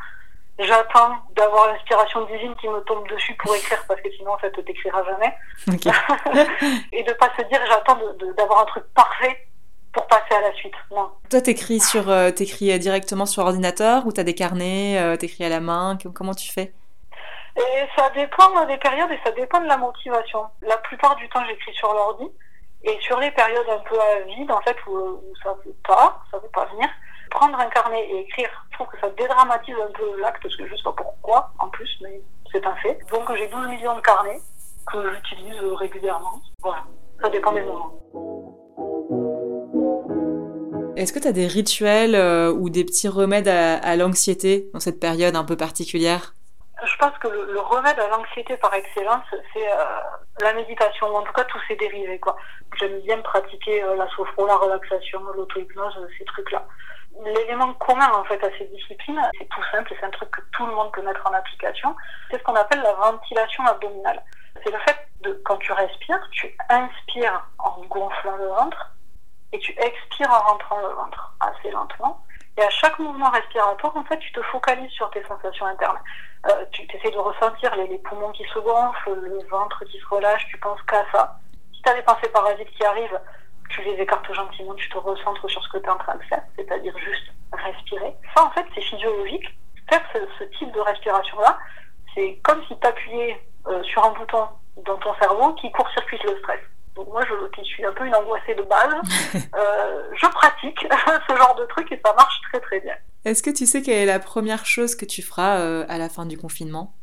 j'attends 0.59 1.17
d'avoir 1.35 1.71
l'inspiration 1.71 2.25
divine 2.25 2.55
qui 2.55 2.67
me 2.67 2.79
tombe 2.81 3.07
dessus 3.07 3.33
pour 3.35 3.55
écrire 3.55 3.83
parce 3.87 4.01
que 4.01 4.11
sinon 4.11 4.31
ça 4.41 4.49
te 4.49 4.61
t'écrira 4.61 5.03
jamais. 5.03 5.35
Et 6.91 7.03
de 7.03 7.13
pas 7.13 7.29
se 7.37 7.43
dire 7.47 7.59
j'attends 7.67 7.99
d'avoir 8.37 8.61
un 8.61 8.65
truc 8.65 8.83
parfait 8.95 9.47
pour 9.93 10.07
passer 10.07 10.33
à 10.35 10.41
la 10.41 10.53
suite. 10.53 10.73
Non. 10.91 11.11
Toi, 11.29 11.41
t'écris 11.41 11.79
sur, 11.79 12.09
euh, 12.09 12.31
t'écris 12.31 12.71
euh, 12.71 12.77
directement 12.77 13.25
sur 13.25 13.43
ordinateur 13.43 14.05
ou 14.07 14.11
t'as 14.11 14.23
des 14.23 14.35
carnets, 14.35 14.99
euh, 14.99 15.17
t'écris 15.17 15.43
à 15.43 15.49
la 15.49 15.59
main? 15.59 15.97
Comment 16.15 16.33
tu 16.33 16.51
fais? 16.51 16.73
Et 17.57 17.87
ça 17.97 18.09
dépend 18.11 18.65
des 18.65 18.77
périodes 18.77 19.11
et 19.11 19.19
ça 19.25 19.31
dépend 19.31 19.59
de 19.59 19.67
la 19.67 19.77
motivation. 19.77 20.45
La 20.61 20.77
plupart 20.77 21.15
du 21.17 21.27
temps, 21.29 21.43
j'écris 21.47 21.73
sur 21.73 21.93
l'ordi. 21.93 22.25
Et 22.83 22.97
sur 23.01 23.19
les 23.19 23.31
périodes 23.31 23.69
un 23.69 23.79
peu 23.87 23.99
à 23.99 24.19
vide, 24.21 24.51
en 24.51 24.61
fait, 24.61 24.75
où, 24.87 25.21
ça 25.43 25.55
veut 25.65 25.75
pas, 25.87 26.23
ça 26.31 26.39
veut 26.39 26.49
pas 26.53 26.65
venir, 26.65 26.89
prendre 27.29 27.59
un 27.59 27.67
carnet 27.67 28.03
et 28.09 28.19
écrire, 28.21 28.49
je 28.71 28.75
trouve 28.75 28.87
que 28.87 28.99
ça 28.99 29.09
dédramatise 29.09 29.75
un 29.75 29.91
peu 29.91 30.19
l'acte, 30.19 30.41
parce 30.41 30.55
que 30.55 30.67
je 30.67 30.75
sais 30.75 30.83
pas 30.83 30.93
pourquoi, 30.93 31.51
en 31.59 31.69
plus, 31.69 31.89
mais 32.01 32.21
c'est 32.51 32.65
un 32.65 32.75
fait. 32.77 32.99
Donc 33.11 33.33
j'ai 33.35 33.47
12 33.47 33.67
millions 33.67 33.95
de 33.95 34.01
carnets 34.01 34.39
que 34.91 35.13
j'utilise 35.13 35.59
régulièrement. 35.75 36.41
Voilà. 36.61 36.83
Ça 37.21 37.29
dépend 37.29 37.53
des 37.53 37.61
moments. 37.61 37.93
Est-ce 40.95 41.13
que 41.13 41.19
t'as 41.19 41.31
des 41.31 41.47
rituels 41.47 42.15
euh, 42.15 42.51
ou 42.51 42.69
des 42.69 42.83
petits 42.83 43.07
remèdes 43.07 43.47
à, 43.47 43.77
à 43.77 43.95
l'anxiété 43.95 44.69
dans 44.73 44.79
cette 44.79 44.99
période 44.99 45.35
un 45.35 45.43
peu 45.43 45.55
particulière? 45.55 46.35
Je 46.83 46.95
pense 46.97 47.15
que 47.19 47.27
le, 47.27 47.59
remède 47.59 47.99
à 47.99 48.07
l'anxiété 48.07 48.57
par 48.57 48.73
excellence, 48.73 49.25
c'est 49.53 49.71
euh, 49.71 49.85
la 50.41 50.53
méditation, 50.53 51.07
ou 51.09 51.17
en 51.17 51.21
tout 51.21 51.33
cas 51.33 51.43
tous 51.43 51.61
ces 51.67 51.75
dérivés. 51.75 52.19
J'aime 52.79 52.99
bien 53.01 53.21
pratiquer 53.21 53.83
euh, 53.83 53.95
la 53.95 54.07
sophro, 54.09 54.47
la 54.47 54.55
relaxation, 54.55 55.21
l'auto-hypnose, 55.35 56.07
ces 56.17 56.25
trucs-là. 56.25 56.65
L'élément 57.23 57.73
commun 57.75 58.11
en 58.13 58.23
fait 58.23 58.43
à 58.43 58.49
ces 58.57 58.65
disciplines, 58.65 59.21
c'est 59.37 59.47
tout 59.49 59.63
simple, 59.71 59.93
c'est 59.99 60.05
un 60.05 60.09
truc 60.09 60.31
que 60.31 60.41
tout 60.53 60.65
le 60.65 60.73
monde 60.73 60.91
peut 60.91 61.03
mettre 61.03 61.27
en 61.27 61.33
application, 61.33 61.95
c'est 62.31 62.39
ce 62.39 62.43
qu'on 62.43 62.55
appelle 62.55 62.81
la 62.81 62.93
ventilation 62.93 63.63
abdominale. 63.65 64.23
C'est 64.63 64.71
le 64.71 64.79
fait 64.79 65.07
de, 65.21 65.39
quand 65.45 65.57
tu 65.57 65.71
respires, 65.73 66.27
tu 66.31 66.55
inspires 66.69 67.45
en 67.59 67.81
gonflant 67.89 68.37
le 68.37 68.47
ventre, 68.47 68.91
et 69.53 69.59
tu 69.59 69.71
expires 69.77 70.31
en 70.31 70.51
rentrant 70.51 70.79
le 70.79 70.87
ventre 70.87 71.33
assez 71.41 71.69
lentement. 71.69 72.23
Et 72.57 72.61
à 72.61 72.69
chaque 72.69 72.99
mouvement 72.99 73.29
respiratoire, 73.29 73.95
en 73.95 74.03
fait, 74.03 74.17
tu 74.19 74.31
te 74.33 74.41
focalises 74.43 74.91
sur 74.91 75.09
tes 75.11 75.23
sensations 75.23 75.65
internes. 75.65 75.99
Euh, 76.49 76.65
tu 76.71 76.83
essaies 76.83 77.11
de 77.11 77.17
ressentir 77.17 77.75
les, 77.75 77.87
les 77.87 77.97
poumons 77.99 78.31
qui 78.31 78.43
se 78.45 78.59
gonflent, 78.59 79.13
le 79.13 79.47
ventre 79.49 79.85
qui 79.85 79.99
se 79.99 80.07
relâche, 80.07 80.45
tu 80.47 80.57
penses 80.57 80.81
qu'à 80.83 81.05
ça. 81.11 81.39
Si 81.73 81.81
tu 81.81 81.89
as 81.89 81.95
des 81.95 82.01
pensées 82.01 82.29
parasites 82.29 82.69
qui 82.71 82.83
arrivent, 82.83 83.19
tu 83.69 83.81
les 83.83 83.93
écartes 83.93 84.31
gentiment, 84.33 84.73
tu 84.75 84.89
te 84.89 84.97
recentres 84.97 85.49
sur 85.49 85.63
ce 85.63 85.69
que 85.69 85.77
tu 85.77 85.85
es 85.85 85.89
en 85.89 85.97
train 85.97 86.15
de 86.15 86.23
faire, 86.23 86.43
c'est-à-dire 86.57 86.97
juste 86.97 87.31
respirer. 87.53 88.13
Ça, 88.35 88.43
en 88.45 88.51
fait, 88.51 88.65
c'est 88.75 88.81
physiologique. 88.81 89.45
Faire 89.89 90.01
ce, 90.13 90.19
ce 90.39 90.43
type 90.57 90.71
de 90.71 90.79
respiration-là, 90.79 91.57
c'est 92.13 92.39
comme 92.43 92.63
si 92.67 92.77
tu 92.79 92.87
appuyais 92.87 93.41
euh, 93.67 93.83
sur 93.83 94.03
un 94.03 94.11
bouton 94.11 94.47
dans 94.85 94.97
ton 94.97 95.13
cerveau 95.15 95.53
qui 95.53 95.71
court-circuite 95.71 96.23
le 96.23 96.37
stress. 96.39 96.59
Donc 96.95 97.07
moi, 97.07 97.23
je, 97.27 97.47
qui 97.55 97.63
suis 97.67 97.85
un 97.85 97.93
peu 97.93 98.05
une 98.05 98.15
angoissée 98.15 98.55
de 98.55 98.63
base, 98.63 98.93
euh, 99.55 100.03
je 100.13 100.27
pratique 100.27 100.79
ce 101.29 101.35
genre 101.35 101.55
de 101.55 101.65
truc 101.65 101.91
et 101.91 102.01
ça 102.03 102.13
marche 102.13 102.41
très 102.51 102.59
très 102.59 102.79
bien. 102.81 102.95
Est-ce 103.23 103.43
que 103.43 103.49
tu 103.49 103.65
sais 103.65 103.81
quelle 103.81 103.99
est 103.99 104.05
la 104.05 104.19
première 104.19 104.65
chose 104.65 104.95
que 104.95 105.05
tu 105.05 105.21
feras 105.21 105.59
euh, 105.59 105.85
à 105.87 105.97
la 105.97 106.09
fin 106.09 106.25
du 106.25 106.37
confinement? 106.37 106.93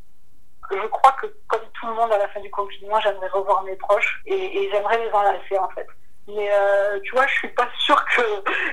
Je 0.70 0.86
crois 0.88 1.12
que 1.12 1.26
comme 1.48 1.62
tout 1.80 1.86
le 1.86 1.94
monde 1.94 2.12
à 2.12 2.18
la 2.18 2.28
fin 2.28 2.40
du 2.40 2.50
confinement, 2.50 3.00
j'aimerais 3.00 3.28
revoir 3.28 3.62
mes 3.62 3.76
proches 3.76 4.20
et, 4.26 4.34
et 4.34 4.70
j'aimerais 4.70 4.98
les 4.98 5.10
enlacer 5.10 5.58
en 5.58 5.68
fait. 5.70 5.86
Mais 6.28 6.50
euh, 6.52 7.00
tu 7.04 7.12
vois, 7.12 7.26
je 7.26 7.34
suis 7.34 7.48
pas 7.48 7.68
sûre 7.78 8.04
que 8.14 8.22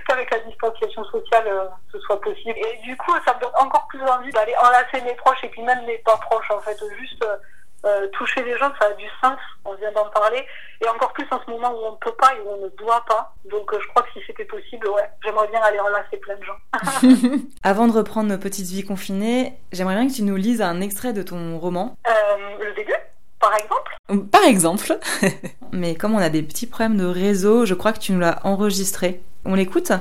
qu'avec 0.08 0.30
la 0.30 0.40
distanciation 0.40 1.04
sociale, 1.06 1.48
euh, 1.48 1.68
ce 1.92 2.00
soit 2.02 2.20
possible. 2.20 2.58
Et 2.58 2.78
du 2.84 2.98
coup, 2.98 3.14
ça 3.26 3.34
me 3.34 3.40
donne 3.40 3.56
encore 3.56 3.88
plus 3.88 4.02
envie 4.02 4.30
d'aller 4.32 4.54
enlacer 4.58 5.02
mes 5.06 5.16
proches 5.16 5.44
et 5.44 5.50
puis 5.50 5.62
même 5.64 5.86
mes 5.86 5.98
pas 6.00 6.18
proches 6.18 6.52
en 6.52 6.60
fait. 6.60 6.78
Juste 7.00 7.24
euh, 7.24 7.38
euh, 7.86 8.08
toucher 8.14 8.44
les 8.44 8.58
gens, 8.58 8.72
ça 8.80 8.88
a 8.88 8.94
du 8.94 9.06
sens. 9.22 9.38
On 9.64 9.76
vient 9.76 9.92
d'en 9.92 10.10
parler. 10.10 10.46
Et 10.82 10.88
encore 10.88 11.14
plus 11.14 11.26
en 11.32 11.40
ce 11.44 11.50
moment 11.50 11.72
où 11.72 11.86
on 11.86 11.92
ne 11.92 11.98
peut 11.98 12.14
pas 12.14 12.34
et 12.34 12.40
où 12.40 12.50
on 12.50 12.66
ne 12.66 12.70
doit 12.70 13.04
pas. 13.08 13.34
Donc 13.50 13.72
euh, 13.74 13.80
je 13.80 13.88
crois 13.90 14.02
que 14.04 14.12
si 14.14 14.26
c'était 14.26 14.46
possible, 14.46 14.88
ouais, 14.88 15.10
j'aimerais 15.24 15.48
bien 15.50 15.62
aller 15.62 15.80
enlacer 15.80 16.18
plein 16.18 16.36
de 16.36 16.44
gens. 16.44 16.58
Avant 17.64 17.88
de 17.88 17.94
reprendre 17.94 18.30
nos 18.30 18.38
petites 18.38 18.68
vies 18.68 18.84
confinées, 18.84 19.54
j'aimerais 19.72 19.96
bien 19.96 20.08
que 20.08 20.14
tu 20.14 20.24
nous 20.24 20.36
lises 20.36 20.62
un 20.62 20.82
extrait 20.82 21.14
de 21.14 21.22
ton 21.22 21.60
roman. 21.60 21.96
Euh, 22.08 22.58
le 22.60 22.74
début, 22.74 22.96
par 23.40 23.56
exemple? 23.56 23.96
Par 24.32 24.44
exemple. 24.46 24.98
Mais 25.72 25.96
comme 25.96 26.16
on 26.16 26.20
a 26.20 26.30
des 26.30 26.44
petits 26.44 26.68
problèmes 26.68 26.98
de 26.98 27.06
réseau, 27.06 27.66
je 27.66 27.76
crois 27.76 27.94
que 27.94 28.00
tu 28.00 28.14
nous 28.14 28.20
l'as 28.20 28.40
enregistré. 28.44 29.22
On 29.46 29.54
l'écoute? 29.54 29.92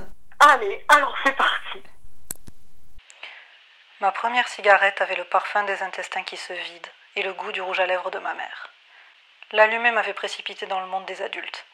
Allez, 0.40 0.84
alors 0.88 1.14
c'est 1.22 1.36
parti. 1.36 1.82
Ma 4.00 4.10
première 4.10 4.48
cigarette 4.48 5.00
avait 5.00 5.16
le 5.16 5.24
parfum 5.24 5.64
des 5.64 5.82
intestins 5.82 6.22
qui 6.22 6.36
se 6.36 6.52
vident 6.52 6.90
et 7.16 7.22
le 7.22 7.32
goût 7.32 7.52
du 7.52 7.62
rouge 7.62 7.80
à 7.80 7.86
lèvres 7.86 8.10
de 8.10 8.18
ma 8.18 8.34
mère. 8.34 8.70
L'allumer 9.52 9.90
m'avait 9.90 10.14
précipité 10.14 10.66
dans 10.66 10.80
le 10.80 10.86
monde 10.86 11.04
des 11.06 11.22
adultes. 11.22 11.66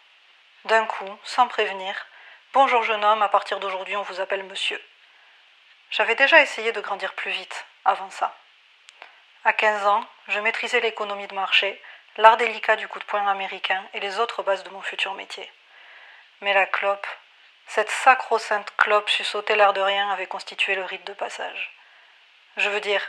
D'un 0.64 0.86
coup, 0.86 1.18
sans 1.24 1.48
prévenir, 1.48 2.06
Bonjour 2.52 2.82
jeune 2.82 3.04
homme, 3.04 3.22
à 3.22 3.28
partir 3.28 3.60
d'aujourd'hui 3.60 3.94
on 3.94 4.02
vous 4.02 4.20
appelle 4.20 4.42
monsieur. 4.42 4.82
J'avais 5.92 6.16
déjà 6.16 6.42
essayé 6.42 6.72
de 6.72 6.80
grandir 6.80 7.12
plus 7.14 7.30
vite, 7.30 7.64
avant 7.84 8.10
ça. 8.10 8.36
À 9.44 9.52
15 9.52 9.86
ans, 9.86 10.04
je 10.26 10.40
maîtrisais 10.40 10.80
l'économie 10.80 11.28
de 11.28 11.34
marché, 11.34 11.80
l'art 12.16 12.36
délicat 12.38 12.74
du 12.74 12.88
coup 12.88 12.98
de 12.98 13.04
poing 13.04 13.24
américain 13.28 13.84
et 13.94 14.00
les 14.00 14.18
autres 14.18 14.42
bases 14.42 14.64
de 14.64 14.70
mon 14.70 14.82
futur 14.82 15.14
métier. 15.14 15.48
Mais 16.40 16.52
la 16.52 16.66
clope, 16.66 17.06
cette 17.68 17.90
sacro-sainte 17.90 18.74
clope 18.76 19.08
sussauter 19.08 19.54
l'air 19.54 19.72
de 19.72 19.80
rien 19.80 20.10
avait 20.10 20.26
constitué 20.26 20.74
le 20.74 20.84
rite 20.84 21.06
de 21.06 21.12
passage. 21.12 21.72
Je 22.56 22.68
veux 22.68 22.80
dire, 22.80 23.00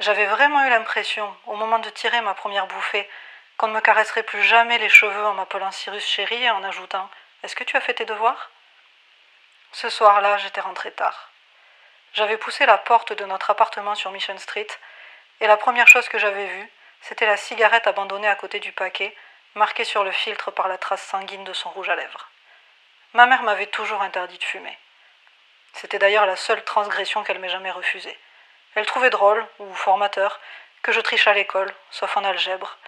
j'avais 0.00 0.26
vraiment 0.26 0.64
eu 0.64 0.70
l'impression, 0.70 1.34
au 1.46 1.56
moment 1.56 1.78
de 1.78 1.90
tirer 1.90 2.20
ma 2.20 2.34
première 2.34 2.66
bouffée, 2.66 3.08
qu'on 3.56 3.68
ne 3.68 3.74
me 3.74 3.80
caresserait 3.80 4.22
plus 4.22 4.42
jamais 4.42 4.78
les 4.78 4.88
cheveux 4.88 5.24
en 5.26 5.34
m'appelant 5.34 5.72
Cyrus 5.72 6.06
chéri 6.06 6.42
et 6.44 6.50
en 6.50 6.62
ajoutant 6.62 7.10
Est-ce 7.42 7.56
que 7.56 7.64
tu 7.64 7.76
as 7.76 7.80
fait 7.80 7.94
tes 7.94 8.04
devoirs? 8.04 8.50
Ce 9.72 9.88
soir-là, 9.88 10.38
j'étais 10.38 10.60
rentrée 10.60 10.92
tard. 10.92 11.30
J'avais 12.14 12.38
poussé 12.38 12.64
la 12.66 12.78
porte 12.78 13.12
de 13.12 13.24
notre 13.24 13.50
appartement 13.50 13.94
sur 13.94 14.12
Mission 14.12 14.38
Street, 14.38 14.68
et 15.40 15.46
la 15.46 15.56
première 15.56 15.88
chose 15.88 16.08
que 16.08 16.18
j'avais 16.18 16.46
vue, 16.46 16.72
c'était 17.00 17.26
la 17.26 17.36
cigarette 17.36 17.86
abandonnée 17.86 18.28
à 18.28 18.34
côté 18.34 18.60
du 18.60 18.72
paquet, 18.72 19.14
marquée 19.54 19.84
sur 19.84 20.04
le 20.04 20.10
filtre 20.10 20.50
par 20.50 20.68
la 20.68 20.78
trace 20.78 21.02
sanguine 21.02 21.44
de 21.44 21.52
son 21.52 21.70
rouge 21.70 21.88
à 21.88 21.96
lèvres. 21.96 22.28
Ma 23.14 23.26
mère 23.26 23.42
m'avait 23.42 23.66
toujours 23.66 24.02
interdit 24.02 24.38
de 24.38 24.44
fumer. 24.44 24.78
C'était 25.72 25.98
d'ailleurs 25.98 26.26
la 26.26 26.36
seule 26.36 26.62
transgression 26.64 27.22
qu'elle 27.24 27.38
m'ait 27.38 27.48
jamais 27.48 27.70
refusée. 27.70 28.18
Elle 28.74 28.86
trouvait 28.86 29.10
drôle, 29.10 29.46
ou 29.58 29.72
formateur, 29.74 30.40
que 30.82 30.92
je 30.92 31.00
triche 31.00 31.26
à 31.26 31.32
l'école, 31.32 31.72
sauf 31.90 32.16
en 32.16 32.24
algèbre, 32.24 32.78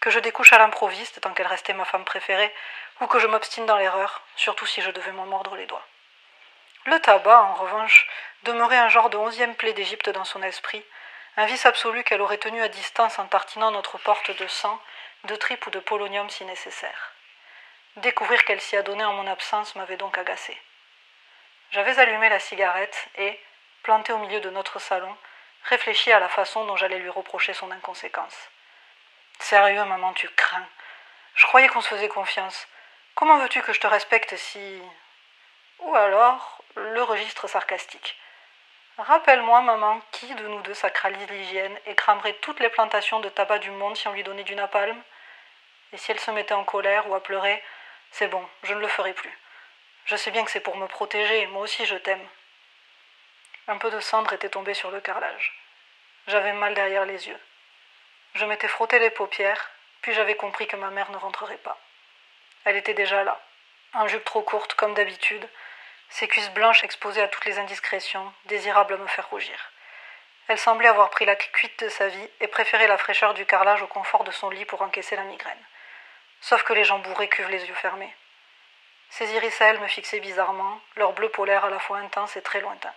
que 0.00 0.10
je 0.10 0.18
découche 0.18 0.52
à 0.52 0.58
l'improviste 0.58 1.20
tant 1.20 1.32
qu'elle 1.32 1.46
restait 1.46 1.72
ma 1.72 1.84
femme 1.84 2.04
préférée, 2.04 2.54
ou 3.00 3.06
que 3.06 3.18
je 3.18 3.26
m'obstine 3.26 3.66
dans 3.66 3.76
l'erreur, 3.76 4.22
surtout 4.36 4.66
si 4.66 4.82
je 4.82 4.90
devais 4.90 5.12
m'en 5.12 5.26
mordre 5.26 5.56
les 5.56 5.66
doigts. 5.66 5.86
Le 6.86 6.98
tabac, 7.00 7.42
en 7.42 7.54
revanche, 7.54 8.08
demeurait 8.42 8.78
un 8.78 8.88
genre 8.88 9.10
de 9.10 9.16
onzième 9.16 9.54
plaie 9.54 9.74
d'Égypte 9.74 10.10
dans 10.10 10.24
son 10.24 10.42
esprit, 10.42 10.84
un 11.36 11.46
vice 11.46 11.66
absolu 11.66 12.02
qu'elle 12.04 12.22
aurait 12.22 12.38
tenu 12.38 12.62
à 12.62 12.68
distance 12.68 13.18
en 13.18 13.26
tartinant 13.26 13.70
notre 13.70 13.98
porte 13.98 14.30
de 14.30 14.46
sang, 14.46 14.80
de 15.24 15.36
tripes 15.36 15.66
ou 15.66 15.70
de 15.70 15.78
polonium 15.78 16.28
si 16.30 16.44
nécessaire. 16.44 17.12
Découvrir 17.96 18.44
qu'elle 18.44 18.60
s'y 18.60 18.76
adonnait 18.76 19.04
en 19.04 19.12
mon 19.12 19.26
absence 19.26 19.74
m'avait 19.76 19.96
donc 19.96 20.16
agacé. 20.16 20.56
J'avais 21.72 21.98
allumé 21.98 22.28
la 22.28 22.38
cigarette 22.38 23.08
et, 23.16 23.38
planté 23.82 24.12
au 24.12 24.18
milieu 24.18 24.40
de 24.40 24.50
notre 24.50 24.78
salon, 24.78 25.16
réfléchi 25.64 26.12
à 26.12 26.20
la 26.20 26.28
façon 26.28 26.64
dont 26.64 26.76
j'allais 26.76 26.98
lui 26.98 27.10
reprocher 27.10 27.54
son 27.54 27.70
inconséquence. 27.70 28.36
Sérieux, 29.38 29.84
maman, 29.84 30.12
tu 30.12 30.28
crains. 30.28 30.66
Je 31.34 31.46
croyais 31.46 31.68
qu'on 31.68 31.80
se 31.80 31.88
faisait 31.88 32.08
confiance. 32.08 32.68
Comment 33.14 33.38
veux-tu 33.38 33.62
que 33.62 33.72
je 33.72 33.80
te 33.80 33.86
respecte 33.86 34.36
si. 34.36 34.82
Ou 35.80 35.94
alors, 35.94 36.62
le 36.76 37.02
registre 37.02 37.48
sarcastique. 37.48 38.16
Rappelle-moi, 38.98 39.62
maman, 39.62 40.00
qui 40.12 40.34
de 40.34 40.46
nous 40.46 40.60
deux 40.60 40.74
sacralise 40.74 41.28
l'hygiène 41.30 41.78
et 41.86 41.94
cramerait 41.94 42.34
toutes 42.34 42.60
les 42.60 42.68
plantations 42.68 43.20
de 43.20 43.28
tabac 43.30 43.58
du 43.58 43.70
monde 43.70 43.96
si 43.96 44.08
on 44.08 44.12
lui 44.12 44.22
donnait 44.22 44.44
du 44.44 44.54
napalm? 44.54 45.02
Et 45.92 45.96
si 45.96 46.10
elle 46.10 46.20
se 46.20 46.30
mettait 46.30 46.54
en 46.54 46.64
colère 46.64 47.08
ou 47.08 47.14
à 47.14 47.22
pleurer, 47.22 47.62
c'est 48.10 48.28
bon, 48.28 48.46
je 48.62 48.74
ne 48.74 48.80
le 48.80 48.88
ferai 48.88 49.14
plus. 49.14 49.36
Je 50.04 50.16
sais 50.16 50.30
bien 50.30 50.44
que 50.44 50.50
c'est 50.50 50.60
pour 50.60 50.76
me 50.76 50.86
protéger, 50.86 51.46
moi 51.46 51.62
aussi 51.62 51.86
je 51.86 51.96
t'aime. 51.96 52.26
Un 53.68 53.78
peu 53.78 53.90
de 53.90 54.00
cendre 54.00 54.32
était 54.32 54.48
tombé 54.48 54.74
sur 54.74 54.90
le 54.90 55.00
carrelage. 55.00 55.54
J'avais 56.26 56.52
mal 56.52 56.74
derrière 56.74 57.06
les 57.06 57.28
yeux. 57.28 57.40
Je 58.34 58.44
m'étais 58.44 58.68
frotté 58.68 58.98
les 58.98 59.10
paupières, 59.10 59.70
puis 60.02 60.12
j'avais 60.12 60.36
compris 60.36 60.66
que 60.66 60.76
ma 60.76 60.90
mère 60.90 61.10
ne 61.10 61.16
rentrerait 61.16 61.56
pas. 61.58 61.78
Elle 62.64 62.76
était 62.76 62.94
déjà 62.94 63.24
là, 63.24 63.40
en 63.94 64.06
jupe 64.06 64.24
trop 64.24 64.42
courte 64.42 64.74
comme 64.74 64.94
d'habitude, 64.94 65.48
ses 66.10 66.28
cuisses 66.28 66.50
blanches 66.50 66.84
exposées 66.84 67.22
à 67.22 67.28
toutes 67.28 67.44
les 67.44 67.58
indiscrétions, 67.58 68.32
désirables 68.46 68.94
à 68.94 68.98
me 68.98 69.06
faire 69.06 69.28
rougir. 69.30 69.70
Elle 70.48 70.58
semblait 70.58 70.88
avoir 70.88 71.10
pris 71.10 71.24
la 71.24 71.36
cuite 71.36 71.84
de 71.84 71.88
sa 71.88 72.08
vie 72.08 72.28
et 72.40 72.48
préféré 72.48 72.88
la 72.88 72.98
fraîcheur 72.98 73.34
du 73.34 73.46
carrelage 73.46 73.82
au 73.82 73.86
confort 73.86 74.24
de 74.24 74.32
son 74.32 74.50
lit 74.50 74.64
pour 74.64 74.82
encaisser 74.82 75.14
la 75.14 75.22
migraine. 75.22 75.64
Sauf 76.40 76.64
que 76.64 76.72
les 76.72 76.84
gens 76.84 76.98
bourrés 76.98 77.28
cuvent 77.28 77.48
les 77.48 77.64
yeux 77.66 77.74
fermés. 77.74 78.14
Ses 79.10 79.32
iris 79.34 79.60
à 79.60 79.66
elle 79.66 79.80
me 79.80 79.86
fixaient 79.86 80.20
bizarrement, 80.20 80.80
leur 80.96 81.12
bleu 81.12 81.28
polaire 81.28 81.64
à 81.64 81.70
la 81.70 81.78
fois 81.78 81.98
intense 81.98 82.36
et 82.36 82.42
très 82.42 82.60
lointain. 82.60 82.92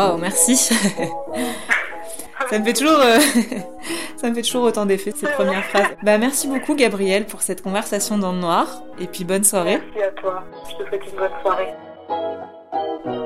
Waouh, 0.00 0.16
merci. 0.16 0.56
ça 2.50 2.58
me 2.58 2.64
fait 2.64 2.72
toujours, 2.72 3.00
euh, 3.00 3.18
ça 4.16 4.30
me 4.30 4.34
fait 4.34 4.40
toujours 4.40 4.62
autant 4.62 4.86
d'effet 4.86 5.12
ces 5.14 5.26
premières 5.26 5.64
phrases. 5.64 5.88
Bah 6.02 6.16
merci 6.16 6.48
beaucoup 6.48 6.74
Gabriel 6.74 7.26
pour 7.26 7.42
cette 7.42 7.62
conversation 7.62 8.16
dans 8.16 8.32
le 8.32 8.38
noir 8.38 8.82
et 8.98 9.06
puis 9.06 9.24
bonne 9.24 9.44
soirée. 9.44 9.78
Merci 9.94 10.02
à 10.02 10.10
toi. 10.20 10.44
Je 10.70 10.82
te 10.82 10.88
souhaite 10.88 11.02
une 11.06 11.18
bonne 11.18 11.30
soirée. 11.42 11.74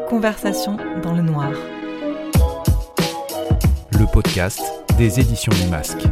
Conversation 0.08 0.76
dans 1.02 1.12
le 1.12 1.22
noir. 1.22 1.50
Le 3.92 4.12
podcast 4.12 4.60
des 4.98 5.20
éditions 5.20 5.52
du 5.52 5.68
Masque. 5.68 6.02